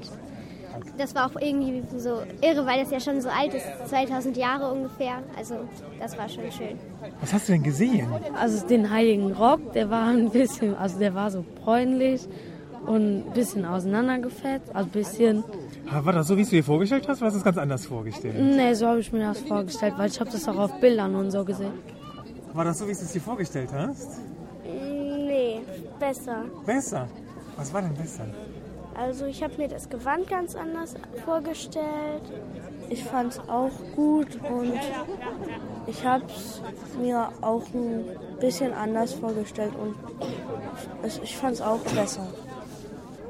das 0.97 1.15
war 1.15 1.27
auch 1.27 1.39
irgendwie 1.41 1.81
so 1.97 2.21
irre, 2.41 2.65
weil 2.65 2.83
das 2.83 2.91
ja 2.91 2.99
schon 2.99 3.21
so 3.21 3.29
alt 3.29 3.53
ist, 3.53 3.65
2000 3.89 4.35
Jahre 4.35 4.71
ungefähr. 4.71 5.23
Also 5.37 5.55
das 5.99 6.17
war 6.17 6.27
schon 6.27 6.51
schön. 6.51 6.77
Was 7.21 7.33
hast 7.33 7.47
du 7.47 7.53
denn 7.53 7.63
gesehen? 7.63 8.07
Also 8.39 8.65
den 8.67 8.89
Heiligen 8.89 9.31
Rock, 9.31 9.73
der 9.73 9.89
war 9.89 10.07
ein 10.07 10.29
bisschen, 10.29 10.75
also 10.75 10.99
der 10.99 11.15
war 11.15 11.31
so 11.31 11.45
bräunlich 11.63 12.27
und 12.85 13.27
ein 13.27 13.33
bisschen 13.33 13.65
auseinandergefetzt, 13.65 14.73
also 14.73 14.87
ein 14.87 14.91
bisschen. 14.91 15.43
War 15.89 16.13
das 16.13 16.27
so, 16.27 16.37
wie 16.37 16.43
du 16.43 16.49
dir 16.49 16.63
vorgestellt 16.63 17.07
hast, 17.07 17.19
oder 17.19 17.27
hast 17.27 17.35
du 17.35 17.39
es 17.39 17.43
ganz 17.43 17.57
anders 17.57 17.85
vorgestellt? 17.85 18.35
Nee, 18.37 18.73
so 18.73 18.87
habe 18.87 18.99
ich 18.99 19.11
mir 19.11 19.19
das 19.19 19.39
vorgestellt, 19.39 19.93
weil 19.97 20.09
ich 20.09 20.19
habe 20.19 20.29
das 20.29 20.47
auch 20.47 20.57
auf 20.57 20.79
Bildern 20.79 21.15
und 21.15 21.31
so 21.31 21.45
gesehen. 21.45 21.71
War 22.53 22.65
das 22.65 22.79
so, 22.79 22.85
wie 22.87 22.93
du 22.93 22.99
es 22.99 23.11
dir 23.11 23.21
vorgestellt 23.21 23.69
hast? 23.71 24.19
Besser. 25.99 26.45
Besser. 26.65 27.07
Was 27.55 27.73
war 27.73 27.81
denn 27.81 27.93
besser? 27.95 28.25
Also 28.95 29.25
ich 29.25 29.43
habe 29.43 29.55
mir 29.57 29.67
das 29.67 29.89
Gewand 29.89 30.27
ganz 30.27 30.55
anders 30.55 30.95
vorgestellt. 31.23 32.23
Ich 32.89 33.03
fand 33.03 33.33
es 33.33 33.39
auch 33.47 33.71
gut 33.95 34.39
und 34.49 34.73
ich 35.85 36.05
habe 36.05 36.23
es 36.25 36.61
mir 36.99 37.29
auch 37.41 37.63
ein 37.73 38.05
bisschen 38.39 38.73
anders 38.73 39.13
vorgestellt 39.13 39.73
und 39.75 39.95
ich 41.23 41.37
fand 41.37 41.55
es 41.55 41.61
auch 41.61 41.79
besser. 41.79 42.25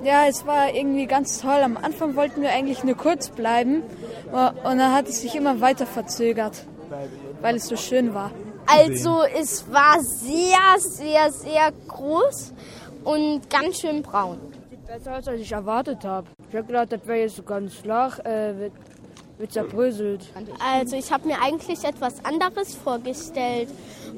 Ja, 0.04 0.26
es 0.28 0.46
war 0.46 0.74
irgendwie 0.74 1.06
ganz 1.06 1.42
toll. 1.42 1.60
Am 1.64 1.76
Anfang 1.76 2.16
wollten 2.16 2.42
wir 2.42 2.52
eigentlich 2.52 2.84
nur 2.84 2.96
kurz 2.96 3.30
bleiben 3.30 3.84
und 4.32 4.78
dann 4.78 4.94
hat 4.94 5.10
es 5.10 5.22
sich 5.22 5.36
immer 5.36 5.60
weiter 5.60 5.86
verzögert, 5.86 6.66
weil 7.42 7.56
es 7.56 7.68
so 7.68 7.76
schön 7.76 8.14
war. 8.14 8.32
Also 8.68 9.24
es 9.24 9.72
war 9.72 10.02
sehr, 10.02 10.80
sehr, 10.80 11.32
sehr 11.32 11.72
groß 11.88 12.54
und 13.04 13.50
ganz 13.50 13.80
schön 13.80 14.02
braun. 14.02 14.38
Besser 14.86 15.14
als 15.14 15.28
ich 15.28 15.52
erwartet 15.52 16.04
habe. 16.04 16.28
Ich 16.50 16.56
habe 16.56 16.68
gedacht, 16.68 16.92
das 16.92 17.06
wäre 17.06 17.20
jetzt 17.20 17.36
so 17.36 17.44
ganz 17.44 17.74
flach, 17.74 18.20
äh, 18.20 18.58
wird, 18.58 18.74
wird 19.38 19.52
zerbröselt. 19.52 20.26
Also 20.60 20.96
ich 20.96 21.12
habe 21.12 21.28
mir 21.28 21.42
eigentlich 21.42 21.84
etwas 21.84 22.24
anderes 22.24 22.76
vorgestellt 22.76 23.70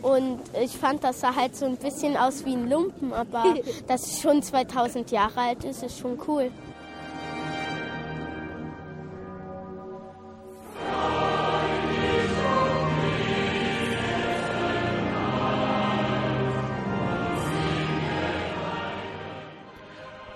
und 0.02 0.40
ich 0.62 0.78
fand, 0.78 1.04
das 1.04 1.22
sah 1.22 1.36
halt 1.36 1.56
so 1.56 1.66
ein 1.66 1.78
bisschen 1.78 2.18
aus 2.18 2.46
wie 2.46 2.54
ein 2.54 2.70
Lumpen, 2.70 3.14
aber 3.14 3.56
dass 3.88 4.04
es 4.04 4.22
schon 4.22 4.42
2000 4.42 5.12
Jahre 5.12 5.40
alt 5.40 5.64
ist, 5.64 5.84
ist 5.84 6.00
schon 6.00 6.20
cool. 6.28 6.52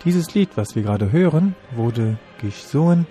Dieses 0.06 0.34
Lied, 0.34 0.50
was 0.56 0.76
wir 0.76 0.84
gerade 0.84 1.12
hören, 1.14 1.56
wurde 1.72 2.18
gesungen, 2.42 3.08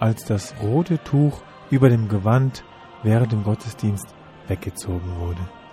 als 0.00 0.24
das 0.24 0.54
rote 0.60 0.98
Tuch 1.04 1.42
über 1.70 1.88
dem 1.88 2.08
Gewand 2.08 2.64
während 3.04 3.30
dem 3.30 3.44
Gottesdienst 3.44 4.14
weggezogen 4.48 5.16
wurde. 5.18 5.63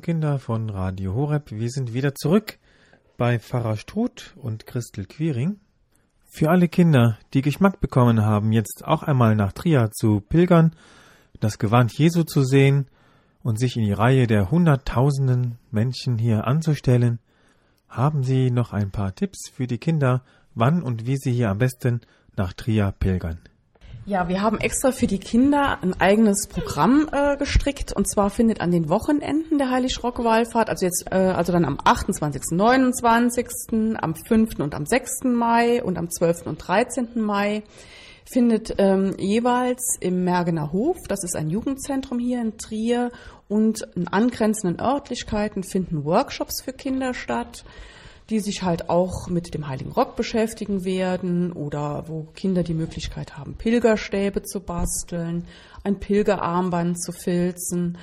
Hallo 0.00 0.14
Kinder 0.14 0.38
von 0.38 0.70
Radio 0.70 1.14
Horeb, 1.14 1.50
wir 1.50 1.68
sind 1.68 1.92
wieder 1.92 2.14
zurück 2.14 2.58
bei 3.18 3.38
Pfarrer 3.38 3.76
Struth 3.76 4.32
und 4.36 4.64
Christel 4.64 5.04
Quiring. 5.04 5.60
Für 6.24 6.48
alle 6.48 6.68
Kinder, 6.68 7.18
die 7.34 7.42
Geschmack 7.42 7.80
bekommen 7.80 8.24
haben, 8.24 8.50
jetzt 8.52 8.82
auch 8.86 9.02
einmal 9.02 9.36
nach 9.36 9.52
Trier 9.52 9.90
zu 9.92 10.22
pilgern, 10.22 10.74
das 11.40 11.58
Gewand 11.58 11.92
Jesu 11.92 12.22
zu 12.22 12.44
sehen 12.44 12.86
und 13.42 13.58
sich 13.58 13.76
in 13.76 13.84
die 13.84 13.92
Reihe 13.92 14.26
der 14.26 14.50
Hunderttausenden 14.50 15.58
Menschen 15.70 16.16
hier 16.16 16.46
anzustellen, 16.46 17.18
haben 17.86 18.22
Sie 18.22 18.50
noch 18.50 18.72
ein 18.72 18.90
paar 18.90 19.14
Tipps 19.14 19.50
für 19.52 19.66
die 19.66 19.76
Kinder, 19.76 20.22
wann 20.54 20.82
und 20.82 21.06
wie 21.06 21.18
sie 21.18 21.32
hier 21.32 21.50
am 21.50 21.58
besten 21.58 22.00
nach 22.38 22.54
Trier 22.54 22.94
pilgern. 22.98 23.38
Ja, 24.10 24.26
wir 24.26 24.42
haben 24.42 24.58
extra 24.58 24.90
für 24.90 25.06
die 25.06 25.20
Kinder 25.20 25.78
ein 25.82 25.94
eigenes 26.00 26.48
Programm 26.48 27.08
äh, 27.12 27.36
gestrickt 27.36 27.92
und 27.92 28.10
zwar 28.10 28.28
findet 28.28 28.60
an 28.60 28.72
den 28.72 28.88
Wochenenden 28.88 29.56
der 29.56 29.70
Heilig-Rock-Wallfahrt, 29.70 30.68
also 30.68 30.84
jetzt 30.84 31.04
äh, 31.12 31.14
also 31.14 31.52
dann 31.52 31.64
am 31.64 31.78
28., 31.84 32.42
29., 32.50 33.46
am 34.02 34.16
5. 34.16 34.58
und 34.58 34.74
am 34.74 34.84
6. 34.84 35.26
Mai 35.26 35.80
und 35.84 35.96
am 35.96 36.10
12. 36.10 36.46
und 36.46 36.56
13. 36.58 37.20
Mai 37.20 37.62
findet 38.28 38.74
ähm, 38.78 39.14
jeweils 39.16 39.96
im 40.00 40.24
Mergener 40.24 40.72
Hof, 40.72 40.96
das 41.06 41.22
ist 41.22 41.36
ein 41.36 41.48
Jugendzentrum 41.48 42.18
hier 42.18 42.40
in 42.40 42.58
Trier 42.58 43.12
und 43.46 43.86
in 43.94 44.08
angrenzenden 44.08 44.80
Örtlichkeiten 44.80 45.62
finden 45.62 46.04
Workshops 46.04 46.62
für 46.62 46.72
Kinder 46.72 47.14
statt 47.14 47.64
die 48.30 48.40
sich 48.40 48.62
halt 48.62 48.88
auch 48.88 49.28
mit 49.28 49.54
dem 49.54 49.68
Heiligen 49.68 49.90
Rock 49.90 50.16
beschäftigen 50.16 50.84
werden 50.84 51.52
oder 51.52 52.04
wo 52.06 52.28
Kinder 52.34 52.62
die 52.62 52.74
Möglichkeit 52.74 53.36
haben, 53.36 53.54
Pilgerstäbe 53.54 54.42
zu 54.42 54.60
basteln, 54.60 55.46
ein 55.82 55.98
Pilgerarmband 55.98 57.02
zu 57.02 57.12
filzen 57.12 57.98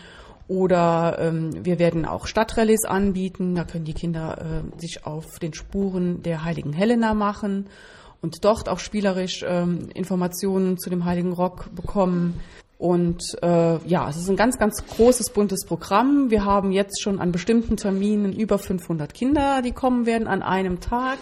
oder 0.47 1.17
ähm, 1.19 1.65
wir 1.65 1.79
werden 1.79 2.05
auch 2.05 2.27
Stadtrallyes 2.27 2.85
anbieten. 2.85 3.55
Da 3.55 3.63
können 3.63 3.85
die 3.85 3.93
Kinder 3.93 4.37
äh, 4.37 4.79
sich 4.79 5.05
auf 5.05 5.39
den 5.39 5.53
Spuren 5.53 6.23
der 6.23 6.43
Heiligen 6.43 6.73
Helena 6.73 7.13
machen 7.13 7.67
und 8.21 8.43
dort 8.43 8.69
auch 8.69 8.79
spielerisch 8.79 9.43
ähm, 9.47 9.89
Informationen 9.93 10.77
zu 10.77 10.89
dem 10.89 11.05
Heiligen 11.05 11.33
Rock 11.33 11.69
bekommen. 11.75 12.39
Und 12.77 13.23
äh, 13.41 13.77
ja, 13.87 14.07
es 14.09 14.17
ist 14.17 14.29
ein 14.29 14.35
ganz, 14.35 14.59
ganz 14.59 14.85
großes, 14.85 15.31
buntes 15.31 15.65
Programm. 15.65 16.29
Wir 16.29 16.45
haben 16.45 16.71
jetzt 16.71 17.01
schon 17.01 17.19
an 17.19 17.31
bestimmten 17.31 17.75
Terminen 17.75 18.33
über 18.33 18.59
500 18.59 19.13
Kinder, 19.13 19.61
die 19.63 19.71
kommen 19.71 20.05
werden 20.05 20.27
an 20.27 20.43
einem 20.43 20.79
Tag. 20.79 21.17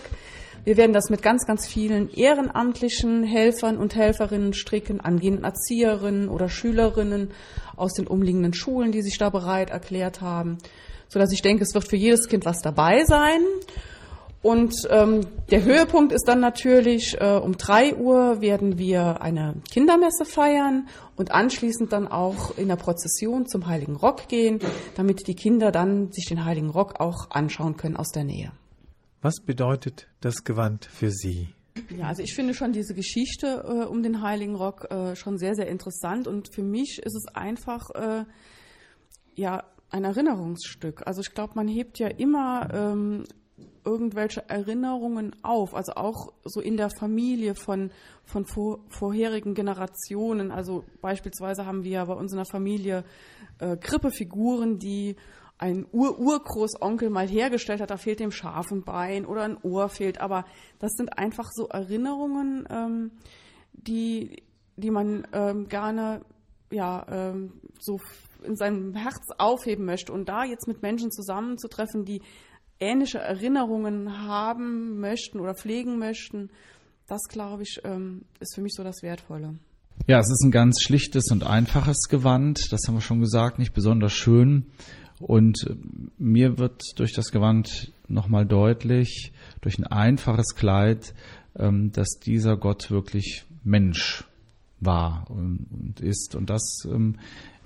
Wir 0.65 0.77
werden 0.77 0.93
das 0.93 1.09
mit 1.09 1.21
ganz, 1.21 1.45
ganz 1.45 1.67
vielen 1.67 2.11
ehrenamtlichen 2.11 3.23
Helfern 3.23 3.77
und 3.77 3.95
Helferinnen 3.95 4.53
stricken, 4.53 4.99
angehenden 4.99 5.45
Erzieherinnen 5.45 6.27
oder 6.27 6.49
Schülerinnen 6.49 7.29
aus 7.75 7.93
den 7.93 8.07
umliegenden 8.07 8.53
Schulen, 8.53 8.91
die 8.91 9.03
sich 9.03 9.17
da 9.17 9.29
bereit 9.29 9.69
erklärt 9.69 10.21
haben, 10.21 10.57
so 11.07 11.19
dass 11.19 11.31
ich 11.31 11.43
denke, 11.43 11.63
es 11.63 11.75
wird 11.75 11.87
für 11.87 11.97
jedes 11.97 12.27
Kind 12.27 12.45
was 12.45 12.61
dabei 12.61 13.05
sein. 13.05 13.41
Und 14.45 14.87
ähm, 14.91 15.21
der 15.49 15.63
Höhepunkt 15.63 16.11
ist 16.11 16.27
dann 16.27 16.39
natürlich, 16.39 17.19
äh, 17.19 17.39
um 17.43 17.57
drei 17.57 17.95
Uhr 17.95 18.41
werden 18.41 18.77
wir 18.77 19.19
eine 19.23 19.55
Kindermesse 19.71 20.23
feiern 20.23 20.87
und 21.15 21.31
anschließend 21.31 21.91
dann 21.91 22.07
auch 22.07 22.55
in 22.55 22.67
der 22.67 22.75
Prozession 22.75 23.47
zum 23.47 23.65
Heiligen 23.65 23.95
Rock 23.95 24.27
gehen, 24.27 24.59
damit 24.93 25.27
die 25.27 25.33
Kinder 25.33 25.71
dann 25.71 26.11
sich 26.11 26.25
den 26.25 26.45
Heiligen 26.45 26.69
Rock 26.69 26.99
auch 26.99 27.31
anschauen 27.31 27.75
können 27.75 27.97
aus 27.97 28.09
der 28.09 28.23
Nähe. 28.23 28.51
Was 29.23 29.41
bedeutet 29.43 30.09
das 30.21 30.43
Gewand 30.43 30.85
für 30.85 31.09
Sie? 31.09 31.47
Ja, 31.97 32.05
also 32.09 32.21
ich 32.21 32.35
finde 32.35 32.53
schon 32.53 32.71
diese 32.71 32.93
Geschichte 32.93 33.65
äh, 33.67 33.85
um 33.85 34.03
den 34.03 34.21
Heiligen 34.21 34.53
Rock 34.53 34.91
äh, 34.91 35.15
schon 35.15 35.39
sehr, 35.39 35.55
sehr 35.55 35.67
interessant 35.67 36.27
und 36.27 36.53
für 36.53 36.61
mich 36.61 37.01
ist 37.03 37.15
es 37.15 37.33
einfach, 37.33 37.89
äh, 37.95 38.25
ja, 39.33 39.63
ein 39.89 40.03
Erinnerungsstück. 40.03 41.01
Also 41.07 41.21
ich 41.21 41.33
glaube, 41.33 41.53
man 41.55 41.67
hebt 41.67 41.97
ja 41.97 42.09
immer 42.09 42.69
ähm, 42.71 43.23
irgendwelche 43.85 44.49
Erinnerungen 44.49 45.35
auf, 45.43 45.75
also 45.75 45.93
auch 45.93 46.33
so 46.43 46.59
in 46.59 46.77
der 46.77 46.89
Familie 46.89 47.55
von, 47.55 47.91
von 48.23 48.45
vor, 48.45 48.79
vorherigen 48.89 49.53
Generationen. 49.53 50.51
Also 50.51 50.83
beispielsweise 51.01 51.65
haben 51.65 51.83
wir 51.83 51.91
ja 51.91 52.05
bei 52.05 52.13
uns 52.13 52.31
in 52.31 52.37
der 52.37 52.45
Familie 52.45 53.03
äh, 53.59 53.77
Krippefiguren, 53.77 54.79
die 54.79 55.15
ein 55.57 55.85
Ur-Urgroßonkel 55.91 57.09
mal 57.09 57.27
hergestellt 57.27 57.79
hat, 57.79 57.89
da 57.89 57.97
fehlt 57.97 58.19
dem 58.19 58.31
Schaf 58.31 58.71
ein 58.71 58.83
Bein 58.83 59.25
oder 59.25 59.43
ein 59.43 59.57
Ohr 59.63 59.89
fehlt. 59.89 60.19
Aber 60.19 60.45
das 60.79 60.91
sind 60.93 61.17
einfach 61.17 61.49
so 61.53 61.67
Erinnerungen, 61.67 62.67
ähm, 62.69 63.11
die, 63.71 64.43
die 64.75 64.91
man 64.91 65.25
ähm, 65.31 65.67
gerne 65.67 66.21
ja, 66.71 67.05
ähm, 67.09 67.61
so 67.79 67.99
in 68.43 68.55
seinem 68.55 68.95
Herz 68.95 69.31
aufheben 69.37 69.85
möchte. 69.85 70.11
Und 70.11 70.27
da 70.27 70.43
jetzt 70.43 70.67
mit 70.67 70.81
Menschen 70.81 71.11
zusammenzutreffen, 71.11 72.05
die 72.05 72.21
ähnliche 72.79 73.19
Erinnerungen 73.19 74.27
haben 74.27 74.99
möchten 74.99 75.39
oder 75.39 75.55
pflegen 75.55 75.97
möchten, 75.97 76.49
das 77.07 77.23
glaube 77.29 77.63
ich, 77.63 77.81
ähm, 77.83 78.23
ist 78.39 78.55
für 78.55 78.61
mich 78.61 78.73
so 78.73 78.83
das 78.83 79.01
Wertvolle. 79.03 79.55
Ja, 80.07 80.19
es 80.19 80.29
ist 80.29 80.43
ein 80.43 80.51
ganz 80.51 80.81
schlichtes 80.81 81.31
und 81.31 81.43
einfaches 81.43 82.07
Gewand, 82.09 82.71
das 82.71 82.81
haben 82.87 82.95
wir 82.95 83.01
schon 83.01 83.21
gesagt, 83.21 83.59
nicht 83.59 83.73
besonders 83.73 84.13
schön. 84.13 84.67
Und 85.19 85.65
äh, 85.67 85.75
mir 86.17 86.57
wird 86.57 86.99
durch 86.99 87.13
das 87.13 87.31
Gewand 87.31 87.91
nochmal 88.07 88.45
deutlich, 88.45 89.31
durch 89.61 89.79
ein 89.79 89.87
einfaches 89.87 90.55
Kleid, 90.55 91.13
ähm, 91.57 91.91
dass 91.91 92.19
dieser 92.19 92.57
Gott 92.57 92.91
wirklich 92.91 93.45
Mensch 93.63 94.25
war 94.79 95.25
und 95.29 95.99
ist. 96.01 96.35
Und 96.35 96.49
das 96.49 96.85
ähm, 96.85 97.17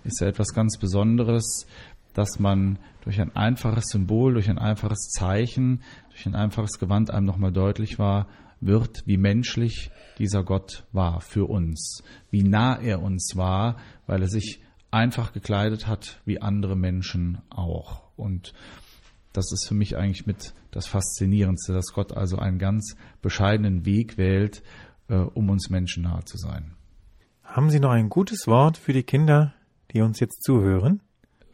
ist 0.04 0.22
ja 0.22 0.28
etwas 0.28 0.54
ganz 0.54 0.78
Besonderes, 0.78 1.66
dass 2.14 2.40
man 2.40 2.80
durch 3.04 3.22
ein 3.22 3.36
einfaches 3.36 3.86
Symbol, 3.90 4.34
durch 4.34 4.50
ein 4.50 4.58
einfaches 4.58 5.10
Zeichen, 5.10 5.82
durch 6.10 6.26
ein 6.26 6.36
einfaches 6.36 6.80
Gewand 6.80 7.12
einem 7.12 7.26
nochmal 7.26 7.52
deutlich 7.52 8.00
war, 8.00 8.28
wird, 8.62 9.04
wie 9.06 9.18
menschlich 9.18 9.92
dieser 10.18 10.44
Gott 10.44 10.86
war 10.92 11.22
für 11.22 11.50
uns, 11.50 12.04
wie 12.30 12.44
nah 12.44 12.78
er 12.80 13.02
uns 13.02 13.34
war, 13.36 13.78
weil 14.06 14.22
er 14.22 14.28
sich 14.28 14.62
einfach 14.92 15.34
gekleidet 15.34 15.88
hat, 15.88 16.22
wie 16.26 16.42
andere 16.42 16.76
Menschen 16.76 17.40
auch. 17.50 18.04
Und 18.18 18.54
das 19.34 19.52
ist 19.54 19.68
für 19.68 19.76
mich 19.76 19.96
eigentlich 19.96 20.26
mit 20.26 20.54
das 20.72 20.88
Faszinierendste, 20.88 21.74
dass 21.74 21.94
Gott 21.94 22.12
also 22.12 22.38
einen 22.38 22.60
ganz 22.60 22.96
bescheidenen 23.22 23.86
Weg 23.86 24.18
wählt, 24.18 24.64
äh, 25.08 25.16
um 25.16 25.50
uns 25.50 25.70
Menschen 25.70 26.04
nahe 26.04 26.26
zu 26.26 26.38
sein. 26.38 26.76
Haben 27.44 27.70
Sie 27.70 27.80
noch 27.80 27.92
ein 27.92 28.10
gutes 28.10 28.46
Wort 28.48 28.78
für 28.78 28.94
die 28.94 29.04
Kinder, 29.04 29.54
die 29.92 30.02
uns 30.02 30.20
jetzt 30.20 30.44
zuhören? 30.44 31.02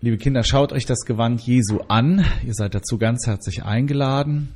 Liebe 0.01 0.17
Kinder, 0.17 0.43
schaut 0.43 0.73
euch 0.73 0.85
das 0.85 1.05
Gewand 1.05 1.41
Jesu 1.41 1.79
an. 1.87 2.25
Ihr 2.45 2.53
seid 2.53 2.75
dazu 2.75 2.97
ganz 2.97 3.25
herzlich 3.27 3.63
eingeladen. 3.63 4.53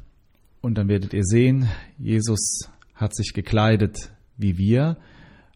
Und 0.62 0.78
dann 0.78 0.89
werdet 0.89 1.13
ihr 1.13 1.23
sehen, 1.23 1.69
Jesus 1.97 2.69
hat 2.93 3.15
sich 3.15 3.34
gekleidet 3.34 4.12
wie 4.36 4.58
wir, 4.58 4.97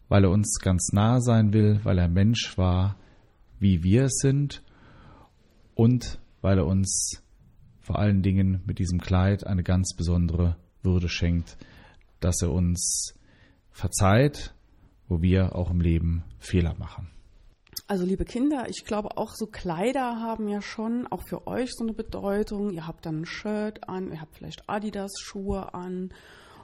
weil 0.08 0.24
er 0.24 0.30
uns 0.30 0.58
ganz 0.60 0.92
nah 0.92 1.20
sein 1.20 1.52
will, 1.52 1.80
weil 1.84 1.98
er 1.98 2.08
Mensch 2.08 2.56
war, 2.56 2.96
wie 3.60 3.82
wir 3.82 4.04
es 4.04 4.18
sind 4.20 4.62
und 5.74 6.18
weil 6.40 6.58
er 6.58 6.66
uns 6.66 7.22
vor 7.80 7.98
allen 7.98 8.22
Dingen 8.22 8.62
mit 8.66 8.78
diesem 8.78 9.00
Kleid 9.00 9.46
eine 9.46 9.62
ganz 9.62 9.94
besondere 9.94 10.56
Würde 10.82 11.10
schenkt, 11.10 11.58
dass 12.20 12.40
er 12.40 12.52
uns 12.52 13.14
verzeiht, 13.70 14.54
wo 15.08 15.20
wir 15.20 15.54
auch 15.54 15.70
im 15.70 15.82
Leben 15.82 16.24
Fehler 16.38 16.74
machen. 16.78 17.13
Also 17.86 18.06
liebe 18.06 18.24
Kinder, 18.24 18.66
ich 18.70 18.84
glaube 18.86 19.18
auch 19.18 19.34
so 19.34 19.46
Kleider 19.46 20.18
haben 20.18 20.48
ja 20.48 20.62
schon 20.62 21.06
auch 21.06 21.22
für 21.28 21.46
euch 21.46 21.70
so 21.74 21.84
eine 21.84 21.92
Bedeutung. 21.92 22.70
Ihr 22.70 22.86
habt 22.86 23.04
dann 23.04 23.20
ein 23.20 23.26
Shirt 23.26 23.86
an, 23.88 24.10
ihr 24.10 24.22
habt 24.22 24.34
vielleicht 24.34 24.68
Adidas 24.70 25.12
Schuhe 25.20 25.74
an 25.74 26.14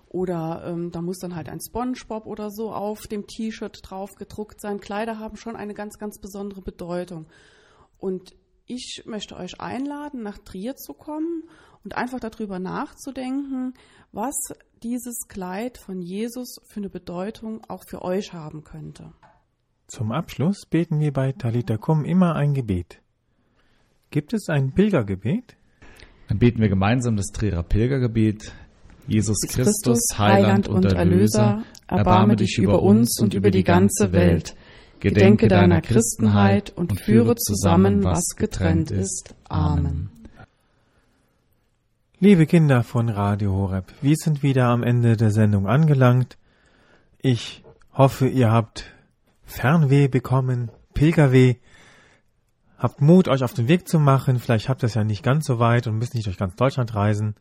oder 0.08 0.64
ähm, 0.66 0.90
da 0.90 1.02
muss 1.02 1.18
dann 1.18 1.36
halt 1.36 1.50
ein 1.50 1.60
SpongeBob 1.60 2.26
oder 2.26 2.50
so 2.50 2.72
auf 2.72 3.02
dem 3.02 3.26
T-Shirt 3.26 3.80
drauf 3.82 4.10
gedruckt 4.16 4.62
sein. 4.62 4.80
Kleider 4.80 5.18
haben 5.18 5.36
schon 5.36 5.56
eine 5.56 5.74
ganz, 5.74 5.98
ganz 5.98 6.18
besondere 6.18 6.62
Bedeutung. 6.62 7.26
Und 7.98 8.34
ich 8.66 9.02
möchte 9.04 9.36
euch 9.36 9.60
einladen, 9.60 10.22
nach 10.22 10.38
Trier 10.38 10.74
zu 10.76 10.94
kommen 10.94 11.44
und 11.84 11.96
einfach 11.96 12.18
darüber 12.18 12.58
nachzudenken, 12.58 13.74
was 14.10 14.34
dieses 14.82 15.28
Kleid 15.28 15.76
von 15.76 16.00
Jesus 16.00 16.56
für 16.66 16.80
eine 16.80 16.88
Bedeutung 16.88 17.62
auch 17.68 17.84
für 17.86 18.00
euch 18.02 18.32
haben 18.32 18.64
könnte. 18.64 19.12
Zum 19.90 20.12
Abschluss 20.12 20.66
beten 20.70 21.00
wir 21.00 21.12
bei 21.12 21.32
Talita 21.32 21.76
Kum 21.76 22.04
immer 22.04 22.36
ein 22.36 22.54
Gebet. 22.54 23.00
Gibt 24.10 24.32
es 24.32 24.48
ein 24.48 24.70
Pilgergebet? 24.70 25.56
Dann 26.28 26.38
beten 26.38 26.60
wir 26.60 26.68
gemeinsam 26.68 27.16
das 27.16 27.32
Trierer 27.32 27.64
Pilgergebet. 27.64 28.52
Jesus 29.08 29.40
Christus, 29.48 30.16
Heiland 30.16 30.68
und 30.68 30.84
Erlöser, 30.84 31.64
erbarme 31.88 32.36
dich 32.36 32.58
über 32.58 32.82
uns 32.82 33.18
und 33.20 33.34
über 33.34 33.50
die 33.50 33.64
ganze 33.64 34.12
Welt. 34.12 34.54
Gedenke 35.00 35.48
deiner 35.48 35.80
Christenheit 35.80 36.70
und 36.70 37.00
führe 37.00 37.34
zusammen, 37.34 38.04
was 38.04 38.36
getrennt 38.36 38.92
ist. 38.92 39.34
Amen. 39.48 40.10
Liebe 42.20 42.46
Kinder 42.46 42.84
von 42.84 43.08
Radio 43.08 43.50
Horeb, 43.54 43.86
wir 44.02 44.14
sind 44.14 44.44
wieder 44.44 44.66
am 44.66 44.84
Ende 44.84 45.16
der 45.16 45.32
Sendung 45.32 45.66
angelangt. 45.66 46.38
Ich 47.20 47.64
hoffe, 47.92 48.28
ihr 48.28 48.52
habt 48.52 48.84
Fernweh 49.50 50.08
bekommen, 50.08 50.70
Pilgerweh. 50.94 51.56
Habt 52.78 53.02
Mut, 53.02 53.28
euch 53.28 53.42
auf 53.42 53.52
den 53.52 53.68
Weg 53.68 53.88
zu 53.88 53.98
machen. 53.98 54.38
Vielleicht 54.38 54.68
habt 54.68 54.82
ihr 54.82 54.86
es 54.86 54.94
ja 54.94 55.04
nicht 55.04 55.22
ganz 55.22 55.46
so 55.46 55.58
weit 55.58 55.86
und 55.86 55.98
müsst 55.98 56.14
nicht 56.14 56.26
durch 56.26 56.38
ganz 56.38 56.54
Deutschland 56.54 56.94
reisen. 56.94 57.34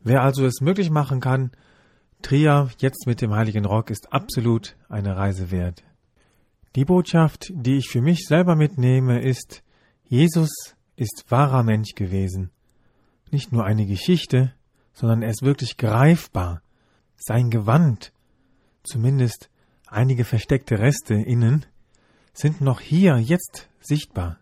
Wer 0.00 0.22
also 0.22 0.44
es 0.46 0.60
möglich 0.60 0.90
machen 0.90 1.20
kann, 1.20 1.50
Trier 2.22 2.70
jetzt 2.78 3.06
mit 3.06 3.20
dem 3.20 3.34
Heiligen 3.34 3.64
Rock 3.64 3.90
ist 3.90 4.12
absolut 4.12 4.76
eine 4.88 5.16
Reise 5.16 5.50
wert. 5.50 5.82
Die 6.74 6.84
Botschaft, 6.84 7.52
die 7.54 7.76
ich 7.76 7.88
für 7.88 8.02
mich 8.02 8.26
selber 8.26 8.54
mitnehme, 8.54 9.20
ist, 9.20 9.62
Jesus 10.04 10.50
ist 10.94 11.24
wahrer 11.28 11.62
Mensch 11.62 11.94
gewesen. 11.94 12.50
Nicht 13.30 13.52
nur 13.52 13.64
eine 13.64 13.86
Geschichte, 13.86 14.52
sondern 14.92 15.22
er 15.22 15.30
ist 15.30 15.42
wirklich 15.42 15.76
greifbar. 15.76 16.62
Sein 17.16 17.50
Gewand, 17.50 18.12
zumindest 18.82 19.50
einige 19.86 20.24
versteckte 20.24 20.78
Reste 20.78 21.14
innen, 21.14 21.66
sind 22.32 22.60
noch 22.60 22.80
hier, 22.80 23.18
jetzt 23.18 23.68
sichtbar. 23.80 24.38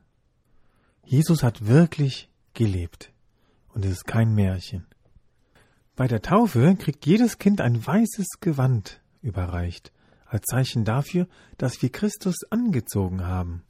Jesus 1.04 1.42
hat 1.42 1.66
wirklich 1.66 2.28
gelebt. 2.54 3.12
Und 3.68 3.85
es 3.85 3.92
ist 3.92 4.07
kein 4.07 4.35
Märchen. 4.35 4.87
Bei 5.96 6.09
der 6.09 6.22
Taufe 6.22 6.74
kriegt 6.76 7.07
jedes 7.07 7.38
Kind 7.38 7.61
ein 7.61 7.85
weißes 7.85 8.40
Gewand 8.40 9.00
überreicht, 9.22 9.92
als 10.26 10.44
Zeichen 10.46 10.85
dafür, 10.85 11.28
dass 11.59 11.80
wir 11.83 11.90
Christus 11.90 12.37
angezogen 12.50 13.24
haben. 13.24 13.62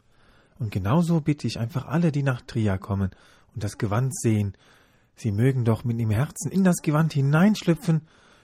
Und 0.58 0.70
genauso 0.70 1.20
bitte 1.20 1.46
ich 1.46 1.58
einfach 1.58 1.86
alle, 1.86 2.12
die 2.12 2.22
nach 2.22 2.40
Tria 2.42 2.78
kommen 2.78 3.10
und 3.54 3.64
das 3.64 3.76
Gewand 3.76 4.16
sehen, 4.16 4.56
sie 5.16 5.32
mögen 5.32 5.64
doch 5.64 5.84
mit 5.84 5.98
dem 6.00 6.10
Herzen 6.10 6.50
in 6.50 6.64
das 6.64 6.76
Gewand 6.82 7.12
hineinschlüpfen 7.12 8.02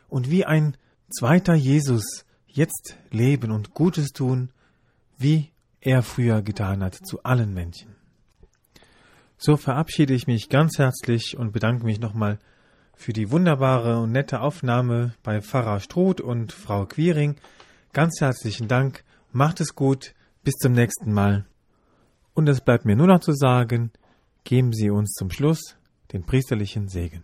und 0.09 0.31
wie 0.31 0.45
ein 0.45 0.77
zweiter 1.11 1.55
Jesus 1.55 2.25
jetzt 2.53 2.97
leben 3.11 3.51
und 3.51 3.75
Gutes 3.75 4.13
tun, 4.13 4.51
wie 5.19 5.51
er 5.81 6.03
früher 6.03 6.43
getan 6.43 6.83
hat 6.83 6.95
zu 6.95 7.23
allen 7.23 7.55
Menschen. 7.55 7.95
So 9.39 9.57
verabschiede 9.57 10.13
ich 10.13 10.27
mich 10.27 10.49
ganz 10.49 10.79
herzlich 10.79 11.37
und 11.39 11.53
bedanke 11.53 11.85
mich 11.85 12.01
nochmal 12.01 12.39
für 12.95 13.15
die 13.15 13.31
wunderbare 13.31 13.99
und 13.99 14.13
nette 14.13 14.41
Aufnahme 14.41 15.15
bei 15.23 15.41
Pfarrer 15.41 15.81
Struth 15.81 16.21
und 16.21 16.53
Frau 16.53 16.85
Quiring. 16.85 17.37
Ganz 17.95 18.21
herzlichen 18.21 18.69
Dank, 18.69 19.03
macht 19.33 19.61
es 19.61 19.75
gut, 19.75 20.15
bis 20.45 20.55
zum 20.57 20.73
nächsten 20.73 21.13
Mal. 21.13 21.47
Und 22.35 22.49
es 22.49 22.61
bleibt 22.61 22.85
mir 22.85 22.97
nur 22.97 23.07
noch 23.07 23.21
zu 23.21 23.33
sagen, 23.33 23.93
geben 24.45 24.73
Sie 24.73 24.91
uns 24.91 25.13
zum 25.15 25.31
Schluss 25.31 25.77
den 26.13 26.25
priesterlichen 26.25 26.89
Segen. 26.89 27.23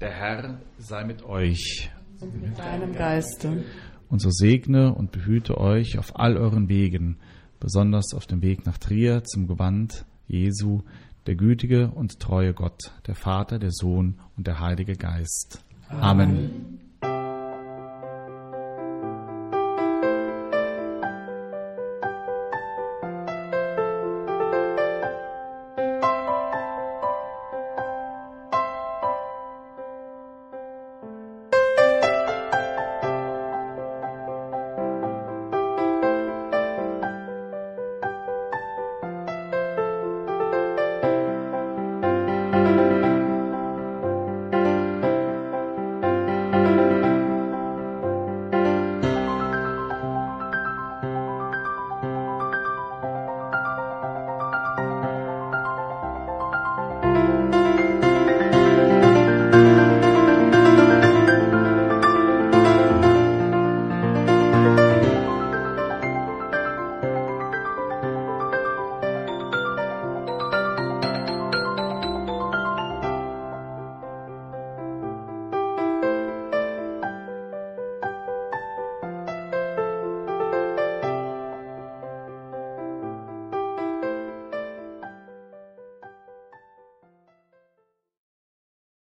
Der 0.00 0.10
Herr 0.10 0.60
sei 0.78 1.04
mit 1.04 1.24
euch. 1.24 1.90
Und 2.20 2.40
mit 2.40 2.58
deinem 2.58 2.94
Geiste 2.94 3.64
und 4.08 4.20
so 4.20 4.30
segne 4.30 4.94
und 4.94 5.12
behüte 5.12 5.58
euch 5.58 5.98
auf 5.98 6.18
all 6.18 6.36
euren 6.36 6.68
Wegen, 6.68 7.16
besonders 7.60 8.14
auf 8.14 8.26
dem 8.26 8.42
Weg 8.42 8.66
nach 8.66 8.78
Trier 8.78 9.24
zum 9.24 9.46
Gewand 9.46 10.04
Jesu, 10.28 10.82
der 11.26 11.34
gütige 11.34 11.88
und 11.88 12.20
treue 12.20 12.54
Gott, 12.54 12.92
der 13.06 13.14
Vater, 13.14 13.58
der 13.58 13.72
Sohn 13.72 14.18
und 14.36 14.46
der 14.46 14.60
Heilige 14.60 14.96
Geist. 14.96 15.64
Amen. 15.88 16.30
Amen. 16.30 16.85